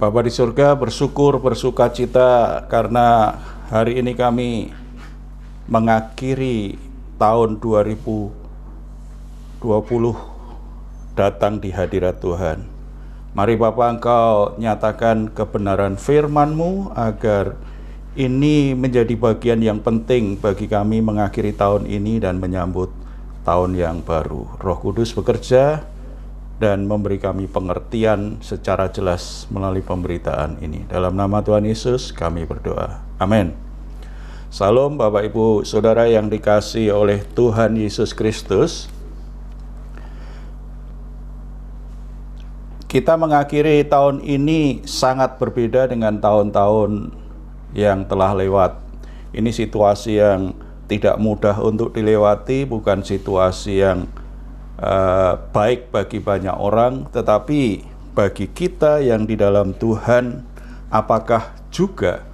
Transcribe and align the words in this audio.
Bapa 0.00 0.24
di 0.24 0.32
surga 0.32 0.80
bersyukur 0.80 1.44
bersuka 1.44 1.92
cita 1.92 2.64
karena 2.72 3.36
hari 3.68 4.00
ini 4.00 4.16
kami 4.16 4.72
mengakhiri 5.68 6.80
tahun 7.20 7.60
2020 7.60 9.60
datang 11.12 11.60
di 11.60 11.68
hadirat 11.68 12.16
Tuhan. 12.16 12.64
Mari 13.36 13.60
Bapa 13.60 13.92
Engkau 13.92 14.56
nyatakan 14.56 15.36
kebenaran 15.36 16.00
firman-Mu 16.00 16.96
agar 16.96 17.60
ini 18.16 18.72
menjadi 18.72 19.12
bagian 19.12 19.60
yang 19.60 19.84
penting 19.84 20.40
bagi 20.40 20.64
kami 20.64 21.04
mengakhiri 21.04 21.52
tahun 21.52 21.84
ini 21.84 22.24
dan 22.24 22.40
menyambut 22.40 22.88
tahun 23.44 23.76
yang 23.76 24.00
baru. 24.00 24.48
Roh 24.64 24.78
Kudus 24.80 25.12
bekerja 25.12 25.84
dan 26.60 26.84
memberi 26.84 27.16
kami 27.16 27.48
pengertian 27.48 28.36
secara 28.44 28.92
jelas 28.92 29.48
melalui 29.48 29.80
pemberitaan 29.80 30.60
ini. 30.60 30.84
Dalam 30.84 31.16
nama 31.16 31.40
Tuhan 31.40 31.64
Yesus 31.64 32.12
kami 32.12 32.44
berdoa. 32.44 33.00
Amin. 33.16 33.56
Salam 34.52 35.00
Bapak 35.00 35.24
Ibu 35.32 35.64
Saudara 35.64 36.04
yang 36.04 36.28
dikasih 36.28 36.92
oleh 36.92 37.24
Tuhan 37.32 37.80
Yesus 37.80 38.12
Kristus. 38.12 38.92
Kita 42.90 43.16
mengakhiri 43.16 43.86
tahun 43.88 44.20
ini 44.20 44.84
sangat 44.84 45.40
berbeda 45.40 45.88
dengan 45.88 46.20
tahun-tahun 46.20 47.14
yang 47.72 48.04
telah 48.04 48.36
lewat. 48.36 48.76
Ini 49.30 49.48
situasi 49.48 50.18
yang 50.18 50.52
tidak 50.90 51.16
mudah 51.22 51.54
untuk 51.62 51.94
dilewati, 51.94 52.66
bukan 52.66 53.06
situasi 53.06 53.78
yang 53.78 54.10
uh, 54.80 55.36
baik 55.52 55.92
bagi 55.92 56.18
banyak 56.18 56.56
orang, 56.56 57.06
tetapi 57.12 57.84
bagi 58.16 58.50
kita 58.50 58.98
yang 59.04 59.28
di 59.28 59.38
dalam 59.38 59.76
Tuhan, 59.76 60.42
apakah 60.90 61.54
juga 61.70 62.26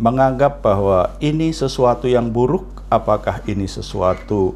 menganggap 0.00 0.64
bahwa 0.64 1.14
ini 1.22 1.54
sesuatu 1.54 2.10
yang 2.10 2.32
buruk? 2.32 2.82
Apakah 2.92 3.40
ini 3.48 3.64
sesuatu 3.64 4.52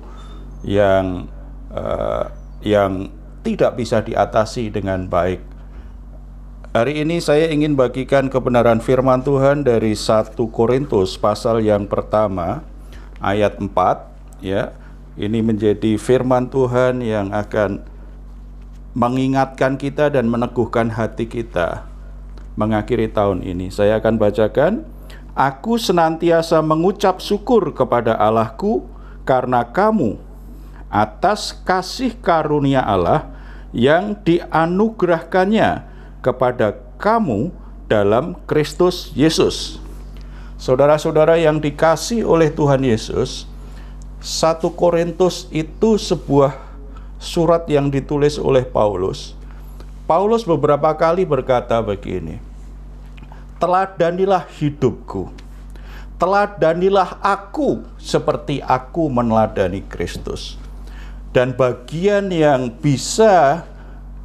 yang 0.61 1.31
uh, 1.73 2.28
yang 2.61 3.09
tidak 3.41 3.78
bisa 3.78 4.03
diatasi 4.03 4.69
dengan 4.69 5.09
baik? 5.09 5.41
Hari 6.77 7.00
ini 7.00 7.25
saya 7.25 7.48
ingin 7.48 7.73
bagikan 7.73 8.28
kebenaran 8.28 8.84
firman 8.84 9.25
Tuhan 9.25 9.65
dari 9.65 9.97
1 9.97 10.37
Korintus 10.53 11.17
pasal 11.17 11.65
yang 11.65 11.89
pertama 11.89 12.61
ayat 13.17 13.56
4 13.56 13.73
ya 14.45 14.77
ini 15.17 15.41
menjadi 15.41 15.97
firman 15.97 16.53
Tuhan 16.53 17.00
yang 17.00 17.33
akan 17.33 17.81
mengingatkan 18.97 19.77
kita 19.77 20.12
dan 20.12 20.28
meneguhkan 20.28 20.92
hati 20.92 21.28
kita 21.28 21.84
mengakhiri 22.56 23.12
tahun 23.12 23.44
ini. 23.44 23.69
Saya 23.69 24.00
akan 24.00 24.17
bacakan, 24.17 24.84
Aku 25.37 25.77
senantiasa 25.77 26.64
mengucap 26.64 27.20
syukur 27.20 27.77
kepada 27.77 28.17
Allahku 28.17 28.89
karena 29.28 29.69
kamu 29.69 30.16
atas 30.88 31.53
kasih 31.53 32.16
karunia 32.25 32.81
Allah 32.81 33.28
yang 33.76 34.16
dianugerahkannya 34.25 35.84
kepada 36.25 36.81
kamu 36.97 37.53
dalam 37.84 38.32
Kristus 38.49 39.12
Yesus. 39.12 39.76
Saudara-saudara 40.56 41.37
yang 41.37 41.60
dikasih 41.60 42.25
oleh 42.25 42.49
Tuhan 42.49 42.81
Yesus, 42.81 43.44
1 44.26 44.59
Korintus 44.75 45.47
itu 45.54 45.94
sebuah 45.94 46.59
surat 47.14 47.62
yang 47.70 47.87
ditulis 47.87 48.42
oleh 48.42 48.66
Paulus. 48.66 49.38
Paulus 50.03 50.42
beberapa 50.42 50.91
kali 50.98 51.22
berkata 51.22 51.78
begini, 51.78 52.42
Teladanilah 53.62 54.42
hidupku, 54.59 55.31
teladanilah 56.19 57.22
aku 57.22 57.87
seperti 58.03 58.59
aku 58.66 59.06
meneladani 59.06 59.87
Kristus. 59.87 60.58
Dan 61.31 61.54
bagian 61.54 62.26
yang 62.34 62.75
bisa 62.82 63.62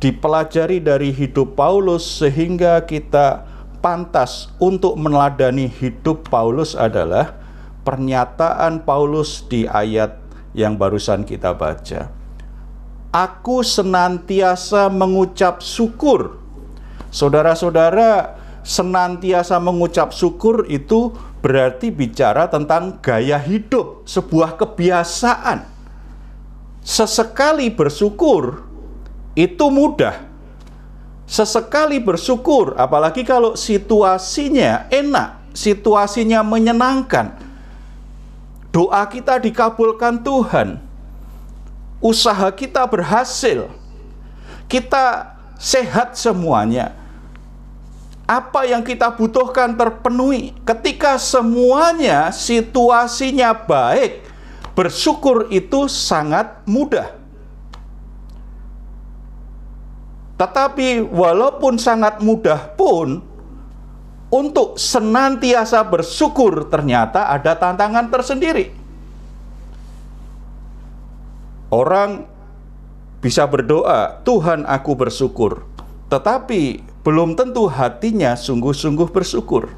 dipelajari 0.01 0.81
dari 0.81 1.13
hidup 1.13 1.53
Paulus 1.53 2.01
sehingga 2.01 2.81
kita 2.89 3.45
pantas 3.85 4.49
untuk 4.57 4.97
meneladani 4.97 5.69
hidup 5.69 6.25
Paulus 6.25 6.73
adalah 6.73 7.40
pernyataan 7.81 8.85
Paulus 8.85 9.45
di 9.45 9.65
ayat 9.65 10.17
yang 10.53 10.77
barusan 10.77 11.25
kita 11.25 11.55
baca. 11.55 12.11
Aku 13.11 13.59
senantiasa 13.65 14.87
mengucap 14.87 15.59
syukur. 15.59 16.39
Saudara-saudara, 17.11 18.39
senantiasa 18.63 19.59
mengucap 19.59 20.15
syukur 20.15 20.63
itu 20.71 21.11
berarti 21.43 21.91
bicara 21.91 22.47
tentang 22.47 23.01
gaya 23.03 23.35
hidup, 23.41 24.07
sebuah 24.07 24.55
kebiasaan. 24.55 25.67
Sesekali 26.81 27.67
bersyukur 27.67 28.63
itu 29.35 29.65
mudah. 29.67 30.31
Sesekali 31.27 31.99
bersyukur, 31.99 32.75
apalagi 32.75 33.23
kalau 33.23 33.55
situasinya 33.55 34.91
enak, 34.91 35.55
situasinya 35.55 36.43
menyenangkan, 36.43 37.39
doa 38.71 39.03
kita 39.03 39.35
dikabulkan 39.37 40.23
Tuhan, 40.23 40.79
usaha 41.99 42.47
kita 42.55 42.87
berhasil, 42.87 43.67
kita 44.71 45.35
sehat 45.59 46.15
semuanya. 46.15 46.95
Apa 48.23 48.63
yang 48.63 48.79
kita 48.79 49.11
butuhkan 49.11 49.75
terpenuhi 49.75 50.55
ketika 50.63 51.19
semuanya 51.19 52.31
situasinya 52.31 53.51
baik, 53.51 54.23
bersyukur 54.71 55.51
itu 55.51 55.91
sangat 55.91 56.63
mudah. 56.63 57.11
Tetapi 60.39 61.11
walaupun 61.11 61.75
sangat 61.75 62.23
mudah 62.23 62.71
pun, 62.79 63.19
untuk 64.31 64.79
senantiasa 64.79 65.83
bersyukur 65.83 66.71
ternyata 66.71 67.27
ada 67.27 67.51
tantangan 67.59 68.07
tersendiri. 68.07 68.71
Orang 71.67 72.27
bisa 73.19 73.43
berdoa, 73.43 74.23
"Tuhan, 74.23 74.63
aku 74.63 74.95
bersyukur." 74.95 75.67
Tetapi 76.07 76.83
belum 77.03 77.35
tentu 77.35 77.67
hatinya 77.67 78.35
sungguh-sungguh 78.35 79.11
bersyukur. 79.11 79.71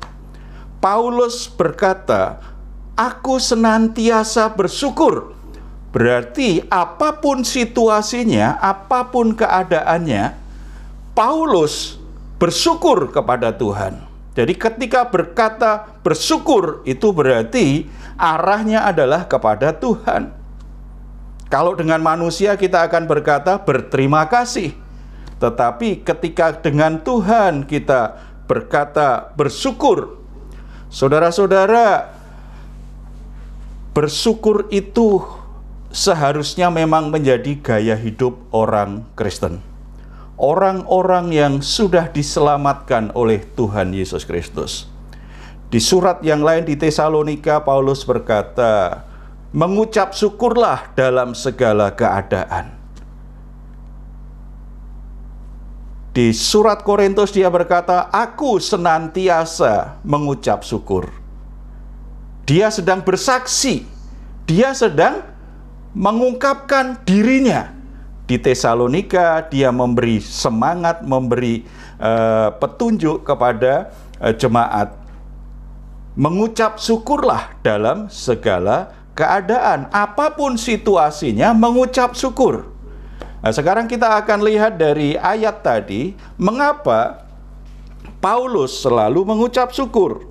Paulus 0.77 1.49
berkata, 1.49 2.41
"Aku 2.93 3.41
senantiasa 3.41 4.53
bersyukur." 4.53 5.33
Berarti 5.93 6.65
apa 6.73 7.21
pun 7.21 7.45
situasinya, 7.45 8.57
apa 8.57 9.13
pun 9.13 9.37
keadaannya, 9.37 10.33
Paulus 11.13 12.01
bersyukur 12.41 13.13
kepada 13.13 13.53
Tuhan. 13.53 14.12
Jadi 14.33 14.57
ketika 14.57 15.05
berkata 15.05 16.01
bersyukur 16.01 16.81
itu 16.89 17.13
berarti 17.13 17.85
arahnya 18.17 18.81
adalah 18.81 19.29
kepada 19.29 19.77
Tuhan. 19.77 20.33
Kalau 21.53 21.77
dengan 21.77 22.01
manusia 22.01 22.57
kita 22.57 22.81
akan 22.89 23.05
berkata 23.05 23.61
berterima 23.61 24.25
kasih. 24.25 24.73
Tetapi 25.37 26.01
ketika 26.01 26.49
dengan 26.57 26.97
Tuhan 26.97 27.69
kita 27.69 28.17
berkata 28.49 29.29
bersyukur. 29.37 30.17
Saudara-saudara, 30.89 32.09
bersyukur 33.93 34.65
itu 34.73 35.21
seharusnya 35.93 36.73
memang 36.73 37.13
menjadi 37.13 37.53
gaya 37.61 37.93
hidup 37.93 38.37
orang 38.49 39.05
Kristen 39.13 39.72
orang-orang 40.43 41.31
yang 41.31 41.53
sudah 41.63 42.11
diselamatkan 42.11 43.15
oleh 43.15 43.47
Tuhan 43.55 43.95
Yesus 43.95 44.27
Kristus. 44.27 44.91
Di 45.71 45.79
surat 45.79 46.19
yang 46.19 46.43
lain 46.43 46.67
di 46.67 46.75
Tesalonika, 46.75 47.63
Paulus 47.63 48.03
berkata, 48.03 49.07
"Mengucap 49.55 50.11
syukurlah 50.11 50.91
dalam 50.99 51.31
segala 51.31 51.95
keadaan." 51.95 52.75
Di 56.13 56.29
surat 56.29 56.85
Korintus 56.85 57.33
dia 57.33 57.49
berkata, 57.49 58.11
"Aku 58.13 58.61
senantiasa 58.61 59.97
mengucap 60.05 60.61
syukur." 60.61 61.09
Dia 62.45 62.69
sedang 62.69 63.01
bersaksi, 63.01 63.87
dia 64.45 64.77
sedang 64.77 65.25
mengungkapkan 65.97 67.01
dirinya 67.01 67.82
di 68.33 68.41
Tesalonika 68.41 69.45
dia 69.45 69.69
memberi 69.69 70.17
semangat, 70.17 71.05
memberi 71.05 71.61
uh, 72.01 72.49
petunjuk 72.57 73.21
kepada 73.21 73.93
uh, 74.17 74.33
jemaat. 74.33 74.97
Mengucap 76.17 76.81
syukurlah 76.81 77.53
dalam 77.61 78.09
segala 78.09 78.89
keadaan, 79.13 79.85
apa 79.93 80.33
pun 80.33 80.57
situasinya, 80.57 81.53
mengucap 81.53 82.17
syukur. 82.17 82.73
Nah, 83.45 83.53
sekarang 83.53 83.85
kita 83.85 84.17
akan 84.25 84.41
lihat 84.41 84.81
dari 84.81 85.13
ayat 85.13 85.61
tadi, 85.61 86.17
mengapa 86.41 87.29
Paulus 88.17 88.81
selalu 88.81 89.29
mengucap 89.29 89.69
syukur. 89.69 90.25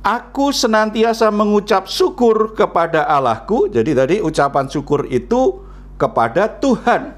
Aku 0.00 0.56
senantiasa 0.56 1.28
mengucap 1.28 1.84
syukur 1.84 2.56
kepada 2.56 3.04
Allahku. 3.04 3.68
Jadi 3.68 3.92
tadi 3.92 4.16
ucapan 4.24 4.70
syukur 4.72 5.04
itu 5.10 5.67
kepada 5.98 6.46
Tuhan. 6.46 7.12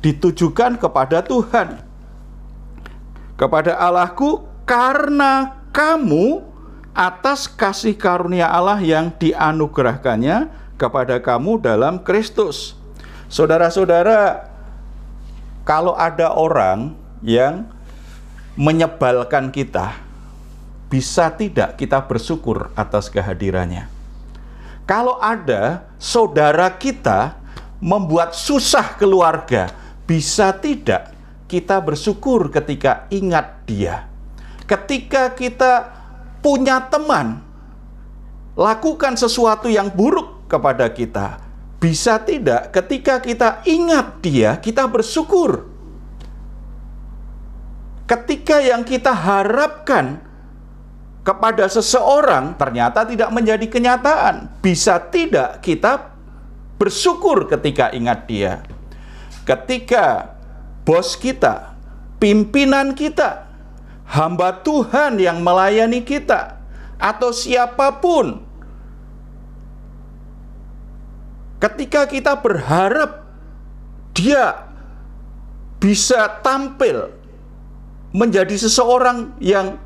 Ditujukan 0.00 0.80
kepada 0.80 1.20
Tuhan. 1.20 1.82
Kepada 3.36 3.76
Allahku 3.76 4.46
karena 4.64 5.60
kamu 5.74 6.46
atas 6.94 7.50
kasih 7.50 7.98
karunia 7.98 8.48
Allah 8.48 8.78
yang 8.80 9.12
dianugerahkannya 9.12 10.48
kepada 10.80 11.20
kamu 11.20 11.60
dalam 11.60 12.00
Kristus. 12.00 12.78
Saudara-saudara, 13.28 14.48
kalau 15.62 15.94
ada 15.94 16.32
orang 16.34 16.96
yang 17.20 17.68
menyebalkan 18.58 19.52
kita, 19.52 19.96
bisa 20.90 21.30
tidak 21.30 21.78
kita 21.78 22.00
bersyukur 22.02 22.72
atas 22.74 23.06
kehadirannya? 23.06 23.86
Kalau 24.88 25.16
ada 25.22 25.86
saudara 26.02 26.66
kita 26.74 27.39
membuat 27.80 28.36
susah 28.36 28.94
keluarga, 29.00 29.72
bisa 30.04 30.52
tidak 30.52 31.16
kita 31.48 31.80
bersyukur 31.80 32.52
ketika 32.52 33.08
ingat 33.10 33.64
dia? 33.66 34.06
Ketika 34.68 35.34
kita 35.34 35.90
punya 36.44 36.78
teman, 36.86 37.42
lakukan 38.54 39.18
sesuatu 39.18 39.66
yang 39.66 39.90
buruk 39.90 40.46
kepada 40.46 40.86
kita, 40.92 41.42
bisa 41.82 42.20
tidak 42.22 42.70
ketika 42.70 43.18
kita 43.18 43.64
ingat 43.66 44.22
dia, 44.22 44.60
kita 44.60 44.86
bersyukur? 44.86 45.66
Ketika 48.06 48.58
yang 48.62 48.82
kita 48.82 49.14
harapkan 49.14 50.30
kepada 51.20 51.68
seseorang 51.68 52.56
ternyata 52.56 53.04
tidak 53.04 53.30
menjadi 53.30 53.66
kenyataan. 53.68 54.50
Bisa 54.58 54.98
tidak 54.98 55.60
kita 55.60 56.09
bersyukur 56.80 57.44
ketika 57.44 57.92
ingat 57.92 58.24
dia. 58.24 58.64
Ketika 59.44 60.32
bos 60.88 61.12
kita, 61.20 61.76
pimpinan 62.16 62.96
kita, 62.96 63.44
hamba 64.08 64.64
Tuhan 64.64 65.20
yang 65.20 65.44
melayani 65.44 66.00
kita, 66.00 66.56
atau 66.96 67.36
siapa 67.36 68.00
pun, 68.00 68.40
ketika 71.60 72.08
kita 72.08 72.32
berharap 72.40 73.28
dia 74.16 74.72
bisa 75.76 76.40
tampil 76.40 77.12
menjadi 78.16 78.56
seseorang 78.56 79.36
yang 79.36 79.76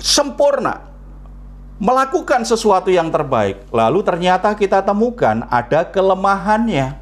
sempurna, 0.00 0.93
melakukan 1.78 2.46
sesuatu 2.46 2.88
yang 2.90 3.10
terbaik, 3.10 3.66
lalu 3.74 4.00
ternyata 4.06 4.54
kita 4.54 4.82
temukan 4.82 5.46
ada 5.50 5.86
kelemahannya, 5.88 6.94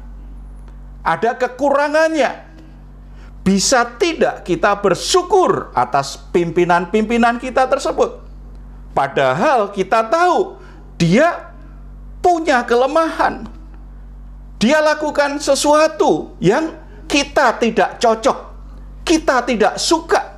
ada 1.05 1.31
kekurangannya. 1.37 2.53
Bisa 3.43 3.83
tidak 3.99 4.47
kita 4.47 4.71
bersyukur 4.79 5.75
atas 5.75 6.15
pimpinan-pimpinan 6.31 7.43
kita 7.43 7.67
tersebut? 7.67 8.23
Padahal 8.95 9.67
kita 9.75 10.07
tahu 10.07 10.55
dia 10.95 11.51
punya 12.23 12.63
kelemahan. 12.63 13.43
Dia 14.63 14.79
lakukan 14.79 15.43
sesuatu 15.43 16.39
yang 16.39 16.71
kita 17.11 17.59
tidak 17.59 17.99
cocok 17.99 18.53
kita 19.03 19.43
tidak 19.45 19.75
suka. 19.77 20.32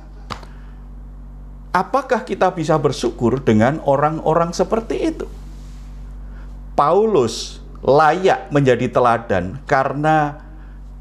Apakah 1.76 2.24
kita 2.24 2.48
bisa 2.56 2.80
bersyukur 2.80 3.36
dengan 3.44 3.84
orang-orang 3.84 4.56
seperti 4.56 5.12
itu? 5.12 5.28
Paulus 6.72 7.60
layak 7.84 8.48
menjadi 8.48 8.88
teladan 8.88 9.60
karena 9.68 10.40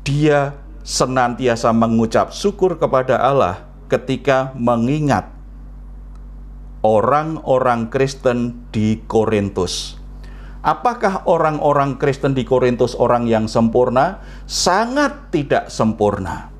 dia 0.03 0.51
senantiasa 0.83 1.71
mengucap 1.71 2.35
syukur 2.35 2.75
kepada 2.75 3.15
Allah 3.15 3.63
ketika 3.87 4.51
mengingat 4.59 5.31
orang-orang 6.83 7.87
Kristen 7.87 8.67
di 8.75 8.99
Korintus. 9.07 9.95
Apakah 10.59 11.23
orang-orang 11.23 11.95
Kristen 11.95 12.35
di 12.35 12.43
Korintus 12.43 12.99
orang 12.99 13.31
yang 13.31 13.47
sempurna? 13.47 14.19
Sangat 14.43 15.31
tidak 15.31 15.71
sempurna. 15.71 16.54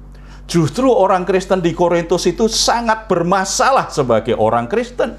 Justru 0.46 0.86
orang 0.94 1.26
Kristen 1.26 1.58
di 1.58 1.74
Korintus 1.74 2.30
itu 2.30 2.46
sangat 2.46 3.10
bermasalah 3.10 3.90
sebagai 3.90 4.38
orang 4.38 4.70
Kristen. 4.70 5.18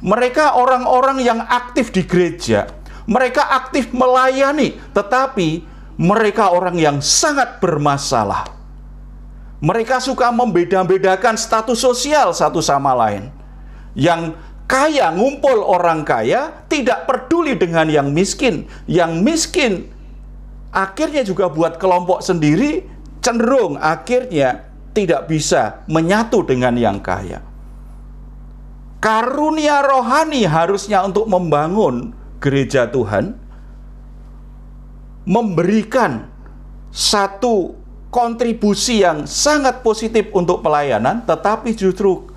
Mereka 0.00 0.56
orang-orang 0.56 1.20
yang 1.20 1.40
aktif 1.44 1.92
di 1.92 2.04
gereja, 2.04 2.68
mereka 3.04 3.44
aktif 3.52 3.92
melayani, 3.92 4.76
tetapi 4.92 5.64
mereka 6.00 6.52
orang 6.52 6.76
yang 6.76 6.96
sangat 7.00 7.60
bermasalah. 7.60 8.48
Mereka 9.64 10.00
suka 10.00 10.28
membeda-bedakan 10.28 11.40
status 11.40 11.80
sosial 11.80 12.36
satu 12.36 12.60
sama 12.60 12.92
lain. 12.92 13.32
Yang 13.96 14.36
kaya 14.68 15.08
ngumpul 15.12 15.64
orang 15.64 16.04
kaya, 16.04 16.64
tidak 16.68 17.08
peduli 17.08 17.56
dengan 17.56 17.88
yang 17.88 18.12
miskin. 18.12 18.68
Yang 18.84 19.12
miskin 19.24 19.72
akhirnya 20.74 21.24
juga 21.24 21.48
buat 21.48 21.80
kelompok 21.80 22.20
sendiri 22.20 22.93
cenderung 23.24 23.80
akhirnya 23.80 24.68
tidak 24.92 25.32
bisa 25.32 25.80
menyatu 25.88 26.44
dengan 26.44 26.76
yang 26.76 27.00
kaya. 27.00 27.40
Karunia 29.00 29.80
rohani 29.80 30.44
harusnya 30.44 31.00
untuk 31.04 31.24
membangun 31.24 32.12
gereja 32.40 32.84
Tuhan, 32.88 33.36
memberikan 35.24 36.28
satu 36.92 37.80
kontribusi 38.12 39.00
yang 39.02 39.24
sangat 39.24 39.80
positif 39.80 40.28
untuk 40.36 40.60
pelayanan, 40.60 41.24
tetapi 41.24 41.74
justru 41.74 42.30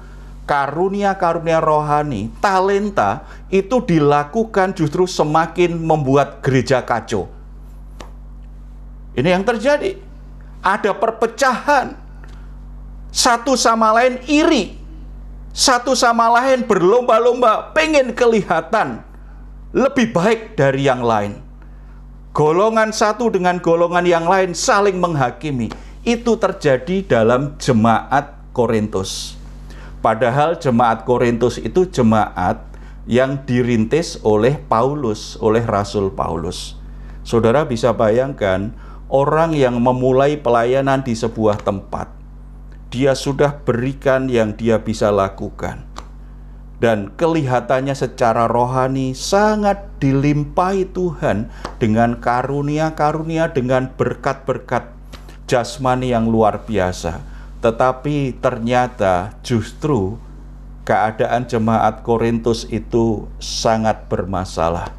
karunia-karunia 0.48 1.60
rohani, 1.60 2.32
talenta 2.40 3.28
itu 3.52 3.84
dilakukan 3.84 4.72
justru 4.74 5.04
semakin 5.04 5.76
membuat 5.78 6.40
gereja 6.40 6.82
kacau. 6.84 7.28
Ini 9.14 9.40
yang 9.40 9.44
terjadi 9.48 10.07
ada 10.62 10.92
perpecahan. 10.94 11.98
Satu 13.10 13.58
sama 13.58 13.94
lain 13.96 14.22
iri. 14.30 14.78
Satu 15.58 15.98
sama 15.98 16.30
lain 16.38 16.70
berlomba-lomba 16.70 17.74
pengen 17.74 18.14
kelihatan 18.14 19.02
lebih 19.74 20.14
baik 20.14 20.54
dari 20.54 20.86
yang 20.86 21.02
lain. 21.02 21.42
Golongan 22.30 22.94
satu 22.94 23.34
dengan 23.34 23.58
golongan 23.58 24.06
yang 24.06 24.30
lain 24.30 24.54
saling 24.54 25.02
menghakimi. 25.02 25.74
Itu 26.06 26.38
terjadi 26.38 27.02
dalam 27.04 27.58
jemaat 27.58 28.38
Korintus. 28.54 29.34
Padahal 30.00 30.56
jemaat 30.62 31.02
Korintus 31.04 31.58
itu 31.58 31.90
jemaat 31.90 32.62
yang 33.10 33.42
dirintis 33.44 34.22
oleh 34.22 34.62
Paulus, 34.70 35.36
oleh 35.42 35.66
Rasul 35.66 36.14
Paulus. 36.14 36.78
Saudara 37.26 37.66
bisa 37.66 37.92
bayangkan 37.92 38.72
orang 39.08 39.56
yang 39.56 39.80
memulai 39.80 40.36
pelayanan 40.40 41.04
di 41.04 41.16
sebuah 41.16 41.64
tempat, 41.64 42.12
dia 42.92 43.16
sudah 43.16 43.60
berikan 43.64 44.28
yang 44.32 44.56
dia 44.56 44.80
bisa 44.80 45.12
lakukan. 45.12 45.84
Dan 46.78 47.10
kelihatannya 47.18 47.98
secara 47.98 48.46
rohani 48.46 49.18
sangat 49.18 49.98
dilimpahi 49.98 50.86
Tuhan 50.94 51.50
dengan 51.82 52.22
karunia-karunia, 52.22 53.50
dengan 53.50 53.90
berkat-berkat 53.98 54.94
jasmani 55.50 56.14
yang 56.14 56.30
luar 56.30 56.70
biasa. 56.70 57.18
Tetapi 57.66 58.38
ternyata 58.38 59.34
justru 59.42 60.22
keadaan 60.86 61.50
jemaat 61.50 62.06
Korintus 62.06 62.70
itu 62.70 63.26
sangat 63.42 64.06
bermasalah. 64.06 64.94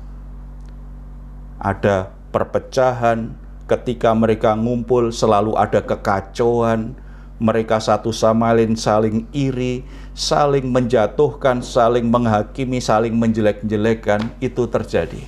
Ada 1.62 2.10
perpecahan, 2.34 3.38
ketika 3.68 4.16
mereka 4.16 4.56
ngumpul 4.56 5.12
selalu 5.12 5.52
ada 5.54 5.84
kekacauan, 5.84 6.96
mereka 7.38 7.78
satu 7.78 8.10
sama 8.10 8.50
lain 8.50 8.74
saling 8.74 9.28
iri, 9.30 9.86
saling 10.16 10.66
menjatuhkan, 10.66 11.62
saling 11.62 12.08
menghakimi, 12.10 12.82
saling 12.82 13.14
menjelek-jelekan, 13.14 14.34
itu 14.42 14.66
terjadi. 14.66 15.22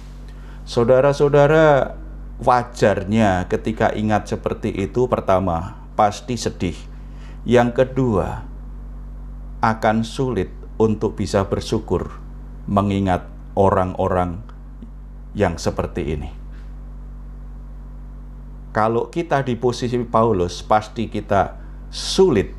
Saudara-saudara, 0.67 1.95
wajarnya 2.43 3.47
ketika 3.47 3.93
ingat 3.95 4.27
seperti 4.27 4.73
itu 4.73 5.07
pertama, 5.07 5.87
pasti 5.95 6.35
sedih. 6.35 6.75
Yang 7.47 7.85
kedua, 7.85 8.43
akan 9.61 10.03
sulit 10.03 10.49
untuk 10.81 11.21
bisa 11.21 11.45
bersyukur 11.45 12.09
mengingat 12.65 13.29
orang-orang 13.53 14.41
yang 15.37 15.61
seperti 15.61 16.17
ini. 16.17 16.40
Kalau 18.71 19.11
kita 19.11 19.43
di 19.43 19.59
posisi 19.59 19.99
Paulus, 20.07 20.63
pasti 20.63 21.11
kita 21.11 21.59
sulit 21.91 22.55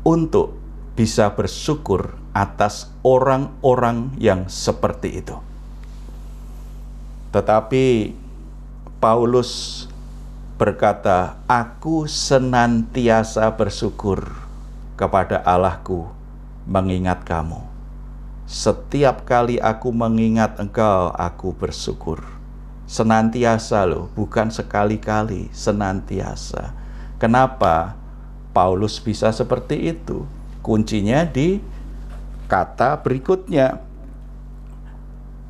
untuk 0.00 0.56
bisa 0.96 1.28
bersyukur 1.36 2.16
atas 2.32 2.88
orang-orang 3.04 4.16
yang 4.16 4.48
seperti 4.48 5.20
itu. 5.20 5.36
Tetapi 7.36 8.16
Paulus 8.96 9.84
berkata, 10.56 11.36
"Aku 11.44 12.08
senantiasa 12.08 13.52
bersyukur 13.52 14.24
kepada 14.96 15.44
Allahku 15.44 16.08
mengingat 16.64 17.28
kamu. 17.28 17.60
Setiap 18.48 19.28
kali 19.28 19.60
aku 19.60 19.92
mengingat 19.92 20.56
engkau, 20.56 21.12
aku 21.12 21.52
bersyukur." 21.52 22.31
Senantiasa 22.92 23.88
loh, 23.88 24.12
bukan 24.12 24.52
sekali-kali, 24.52 25.48
senantiasa. 25.48 26.76
Kenapa 27.16 27.96
Paulus 28.52 29.00
bisa 29.00 29.32
seperti 29.32 29.96
itu? 29.96 30.28
Kuncinya 30.60 31.24
di 31.24 31.56
kata 32.52 33.00
berikutnya 33.00 33.80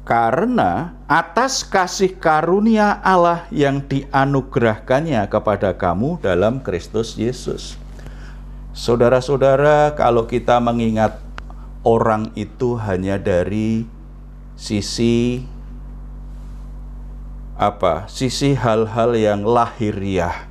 karena 0.06 0.94
atas 1.10 1.66
kasih 1.66 2.14
karunia 2.14 3.02
Allah 3.02 3.50
yang 3.50 3.82
dianugerahkannya 3.90 5.26
kepada 5.26 5.74
kamu 5.74 6.22
dalam 6.22 6.62
Kristus 6.62 7.18
Yesus. 7.18 7.74
Saudara-saudara, 8.70 9.98
kalau 9.98 10.30
kita 10.30 10.62
mengingat 10.62 11.18
orang 11.82 12.30
itu 12.38 12.78
hanya 12.78 13.18
dari 13.18 13.82
sisi 14.54 15.42
apa? 17.68 18.10
Sisi 18.10 18.58
hal-hal 18.58 19.14
yang 19.14 19.46
lahiriah, 19.46 20.48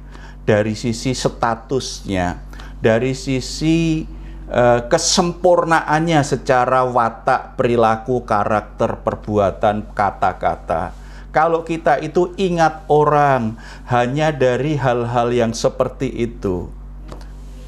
dari 0.48 0.78
sisi 0.78 1.12
statusnya, 1.12 2.40
dari 2.80 3.12
sisi 3.12 4.08
Eh, 4.52 4.82
kesempurnaannya 4.92 6.28
secara 6.28 6.84
watak, 6.84 7.56
perilaku, 7.56 8.28
karakter, 8.28 9.00
perbuatan, 9.00 9.96
kata-kata. 9.96 10.92
Kalau 11.32 11.64
kita 11.64 12.04
itu 12.04 12.36
ingat 12.36 12.84
orang 12.92 13.56
hanya 13.88 14.36
dari 14.36 14.76
hal-hal 14.76 15.32
yang 15.32 15.56
seperti 15.56 16.12
itu, 16.12 16.68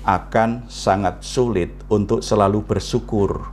akan 0.04 0.68
sangat 0.68 1.24
sulit 1.24 1.72
untuk 1.88 2.20
selalu 2.20 2.60
bersyukur 2.68 3.48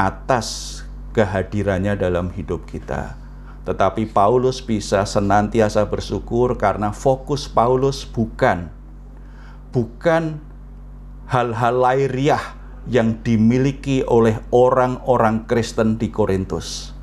atas 0.00 0.80
kehadirannya 1.12 1.92
dalam 1.92 2.32
hidup 2.32 2.64
kita. 2.64 3.20
Tetapi 3.68 4.08
Paulus 4.08 4.64
bisa 4.64 5.04
senantiasa 5.04 5.84
bersyukur 5.84 6.56
karena 6.56 6.88
fokus 6.88 7.44
Paulus 7.44 8.08
bukan 8.08 8.72
bukan 9.68 10.40
hal-hal 11.28 11.76
lahiriah 11.76 12.56
yang 12.88 13.20
dimiliki 13.20 14.00
oleh 14.08 14.40
orang-orang 14.48 15.44
Kristen 15.44 16.00
di 16.00 16.08
Korintus. 16.08 16.96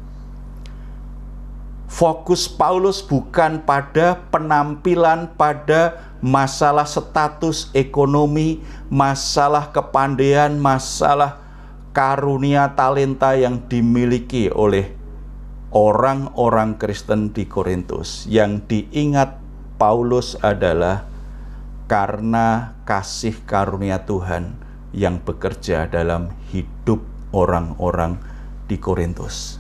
Fokus 1.86 2.50
Paulus 2.50 3.06
bukan 3.06 3.62
pada 3.62 4.26
penampilan, 4.34 5.38
pada 5.38 6.02
masalah 6.18 6.90
status 6.90 7.70
ekonomi, 7.78 8.66
masalah 8.90 9.70
kepandaian, 9.70 10.58
masalah 10.58 11.38
karunia 11.94 12.74
talenta 12.74 13.38
yang 13.38 13.62
dimiliki 13.70 14.50
oleh 14.50 15.05
orang-orang 15.76 16.80
Kristen 16.80 17.36
di 17.36 17.44
Korintus. 17.52 18.24
Yang 18.32 18.64
diingat 18.72 19.44
Paulus 19.76 20.40
adalah 20.40 21.04
karena 21.92 22.80
kasih 22.88 23.44
karunia 23.44 24.08
Tuhan 24.08 24.56
yang 24.96 25.20
bekerja 25.20 25.92
dalam 25.92 26.32
hidup 26.56 27.04
orang-orang 27.36 28.16
di 28.72 28.80
Korintus. 28.80 29.60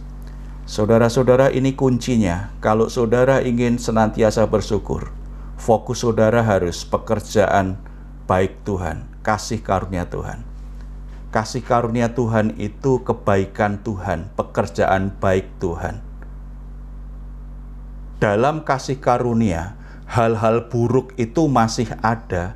Saudara-saudara, 0.63 1.51
ini 1.51 1.75
kuncinya. 1.75 2.55
Kalau 2.63 2.87
saudara 2.87 3.43
ingin 3.43 3.77
senantiasa 3.77 4.47
bersyukur, 4.47 5.11
fokus 5.59 6.01
saudara 6.01 6.41
harus 6.41 6.87
pekerjaan 6.87 7.77
baik 8.25 8.63
Tuhan, 8.63 9.05
kasih 9.21 9.61
karunia 9.61 10.07
Tuhan. 10.07 10.41
Kasih 11.29 11.61
karunia 11.61 12.15
Tuhan 12.15 12.55
itu 12.55 13.03
kebaikan 13.03 13.83
Tuhan, 13.83 14.31
pekerjaan 14.39 15.11
baik 15.19 15.51
Tuhan. 15.59 16.04
Dalam 18.15 18.63
kasih 18.63 19.03
karunia, 19.03 19.75
hal-hal 20.07 20.71
buruk 20.71 21.11
itu 21.19 21.51
masih 21.51 21.91
ada 21.99 22.55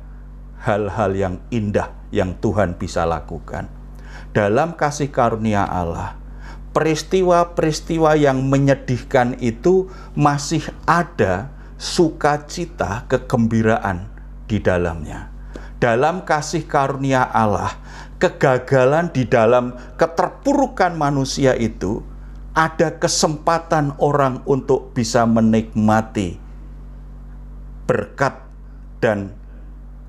hal-hal 0.64 1.12
yang 1.12 1.36
indah 1.52 1.92
yang 2.08 2.32
Tuhan 2.40 2.80
bisa 2.80 3.04
lakukan. 3.04 3.68
Dalam 4.32 4.72
kasih 4.72 5.12
karunia 5.12 5.68
Allah, 5.68 6.16
peristiwa-peristiwa 6.72 8.16
yang 8.16 8.40
menyedihkan 8.48 9.36
itu 9.36 9.92
masih 10.16 10.64
ada 10.88 11.52
sukacita, 11.76 13.04
kegembiraan 13.12 14.08
di 14.48 14.64
dalamnya. 14.64 15.28
Dalam 15.76 16.24
kasih 16.24 16.64
karunia 16.64 17.28
Allah, 17.28 17.76
kegagalan 18.16 19.12
di 19.12 19.28
dalam 19.28 19.76
keterpurukan 19.96 20.96
manusia 20.96 21.52
itu 21.56 22.04
ada 22.60 22.92
kesempatan 23.00 23.96
orang 23.96 24.44
untuk 24.44 24.92
bisa 24.92 25.24
menikmati 25.24 26.36
berkat 27.88 28.36
dan 29.00 29.32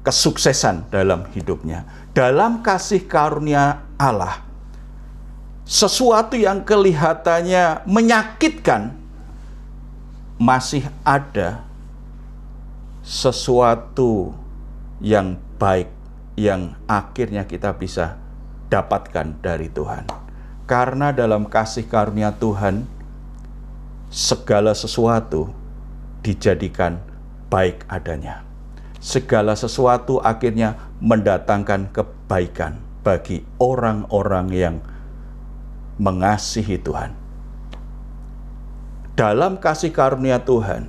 kesuksesan 0.04 0.92
dalam 0.92 1.32
hidupnya. 1.32 1.88
Dalam 2.12 2.60
kasih 2.60 3.08
karunia 3.08 3.88
Allah, 3.96 4.44
sesuatu 5.64 6.36
yang 6.36 6.68
kelihatannya 6.68 7.88
menyakitkan 7.88 9.00
masih 10.36 10.84
ada 11.08 11.64
sesuatu 13.00 14.36
yang 15.00 15.40
baik 15.56 15.88
yang 16.36 16.76
akhirnya 16.84 17.48
kita 17.48 17.72
bisa 17.80 18.20
dapatkan 18.68 19.40
dari 19.40 19.72
Tuhan. 19.72 20.21
Karena 20.70 21.12
dalam 21.12 21.48
kasih 21.48 21.86
karunia 21.86 22.32
Tuhan 22.32 22.88
segala 24.12 24.76
sesuatu 24.76 25.52
dijadikan 26.20 27.00
baik 27.52 27.84
adanya. 27.92 28.44
Segala 29.02 29.58
sesuatu 29.58 30.22
akhirnya 30.22 30.78
mendatangkan 31.02 31.90
kebaikan 31.90 32.78
bagi 33.02 33.42
orang-orang 33.58 34.48
yang 34.54 34.76
mengasihi 35.98 36.78
Tuhan. 36.78 37.18
Dalam 39.18 39.58
kasih 39.58 39.90
karunia 39.92 40.40
Tuhan, 40.42 40.88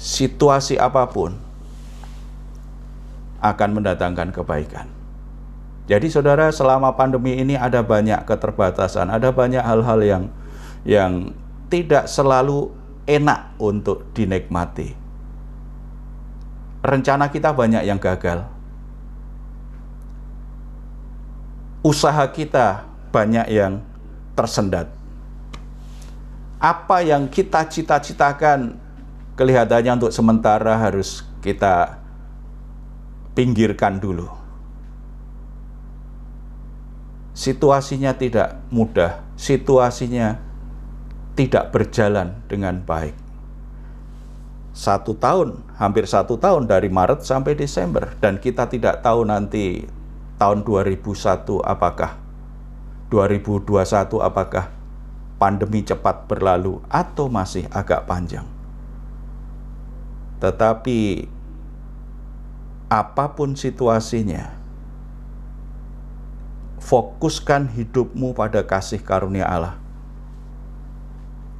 situasi 0.00 0.80
apa 0.80 1.04
pun 1.08 1.36
akan 3.40 3.70
mendatangkan 3.76 4.32
kebaikan. 4.32 4.99
Jadi 5.90 6.06
saudara, 6.06 6.54
selama 6.54 6.94
pandemi 6.94 7.34
ini 7.34 7.58
ada 7.58 7.82
banyak 7.82 8.22
keterbatasan, 8.22 9.10
ada 9.10 9.34
banyak 9.34 9.58
hal-hal 9.58 9.98
yang 10.06 10.24
yang 10.86 11.34
tidak 11.66 12.06
selalu 12.06 12.70
enak 13.10 13.58
untuk 13.58 14.06
dinikmati. 14.14 14.94
Rencana 16.86 17.26
kita 17.26 17.50
banyak 17.50 17.82
yang 17.82 17.98
gagal. 17.98 18.46
Usaha 21.82 22.22
kita 22.30 22.86
banyak 23.10 23.50
yang 23.50 23.82
tersendat. 24.38 24.94
Apa 26.62 27.02
yang 27.02 27.26
kita 27.26 27.66
cita-citakan 27.66 28.78
kelihatannya 29.34 29.98
untuk 29.98 30.14
sementara 30.14 30.78
harus 30.78 31.26
kita 31.42 31.98
pinggirkan 33.34 33.98
dulu. 33.98 34.39
Situasinya 37.40 38.20
tidak 38.20 38.60
mudah, 38.68 39.24
situasinya 39.40 40.36
tidak 41.32 41.72
berjalan 41.72 42.36
dengan 42.52 42.84
baik. 42.84 43.16
Satu 44.76 45.16
tahun, 45.16 45.64
hampir 45.80 46.04
satu 46.04 46.36
tahun 46.36 46.68
dari 46.68 46.92
Maret 46.92 47.24
sampai 47.24 47.56
Desember, 47.56 48.12
dan 48.20 48.36
kita 48.36 48.68
tidak 48.68 49.00
tahu 49.00 49.24
nanti 49.24 49.88
tahun 50.36 50.68
2001 50.68 51.64
apakah 51.64 52.20
2021 53.08 54.20
apakah 54.20 54.68
pandemi 55.40 55.80
cepat 55.80 56.28
berlalu 56.28 56.84
atau 56.92 57.32
masih 57.32 57.64
agak 57.72 58.04
panjang. 58.04 58.44
Tetapi 60.44 61.24
apa 62.92 63.32
pun 63.32 63.56
situasinya, 63.56 64.59
fokuskan 66.80 67.70
hidupmu 67.76 68.32
pada 68.32 68.64
kasih 68.64 69.04
karunia 69.04 69.46
Allah 69.46 69.80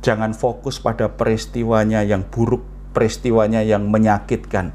Jangan 0.01 0.33
fokus 0.33 0.81
pada 0.81 1.13
peristiwanya 1.13 2.01
yang 2.01 2.25
buruk, 2.25 2.65
peristiwanya 2.97 3.61
yang 3.61 3.93
menyakitkan, 3.93 4.73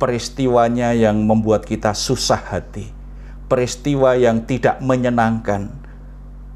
peristiwanya 0.00 0.96
yang 0.96 1.20
membuat 1.20 1.68
kita 1.68 1.92
susah 1.92 2.40
hati, 2.40 2.88
peristiwa 3.44 4.16
yang 4.16 4.40
tidak 4.48 4.80
menyenangkan, 4.80 5.68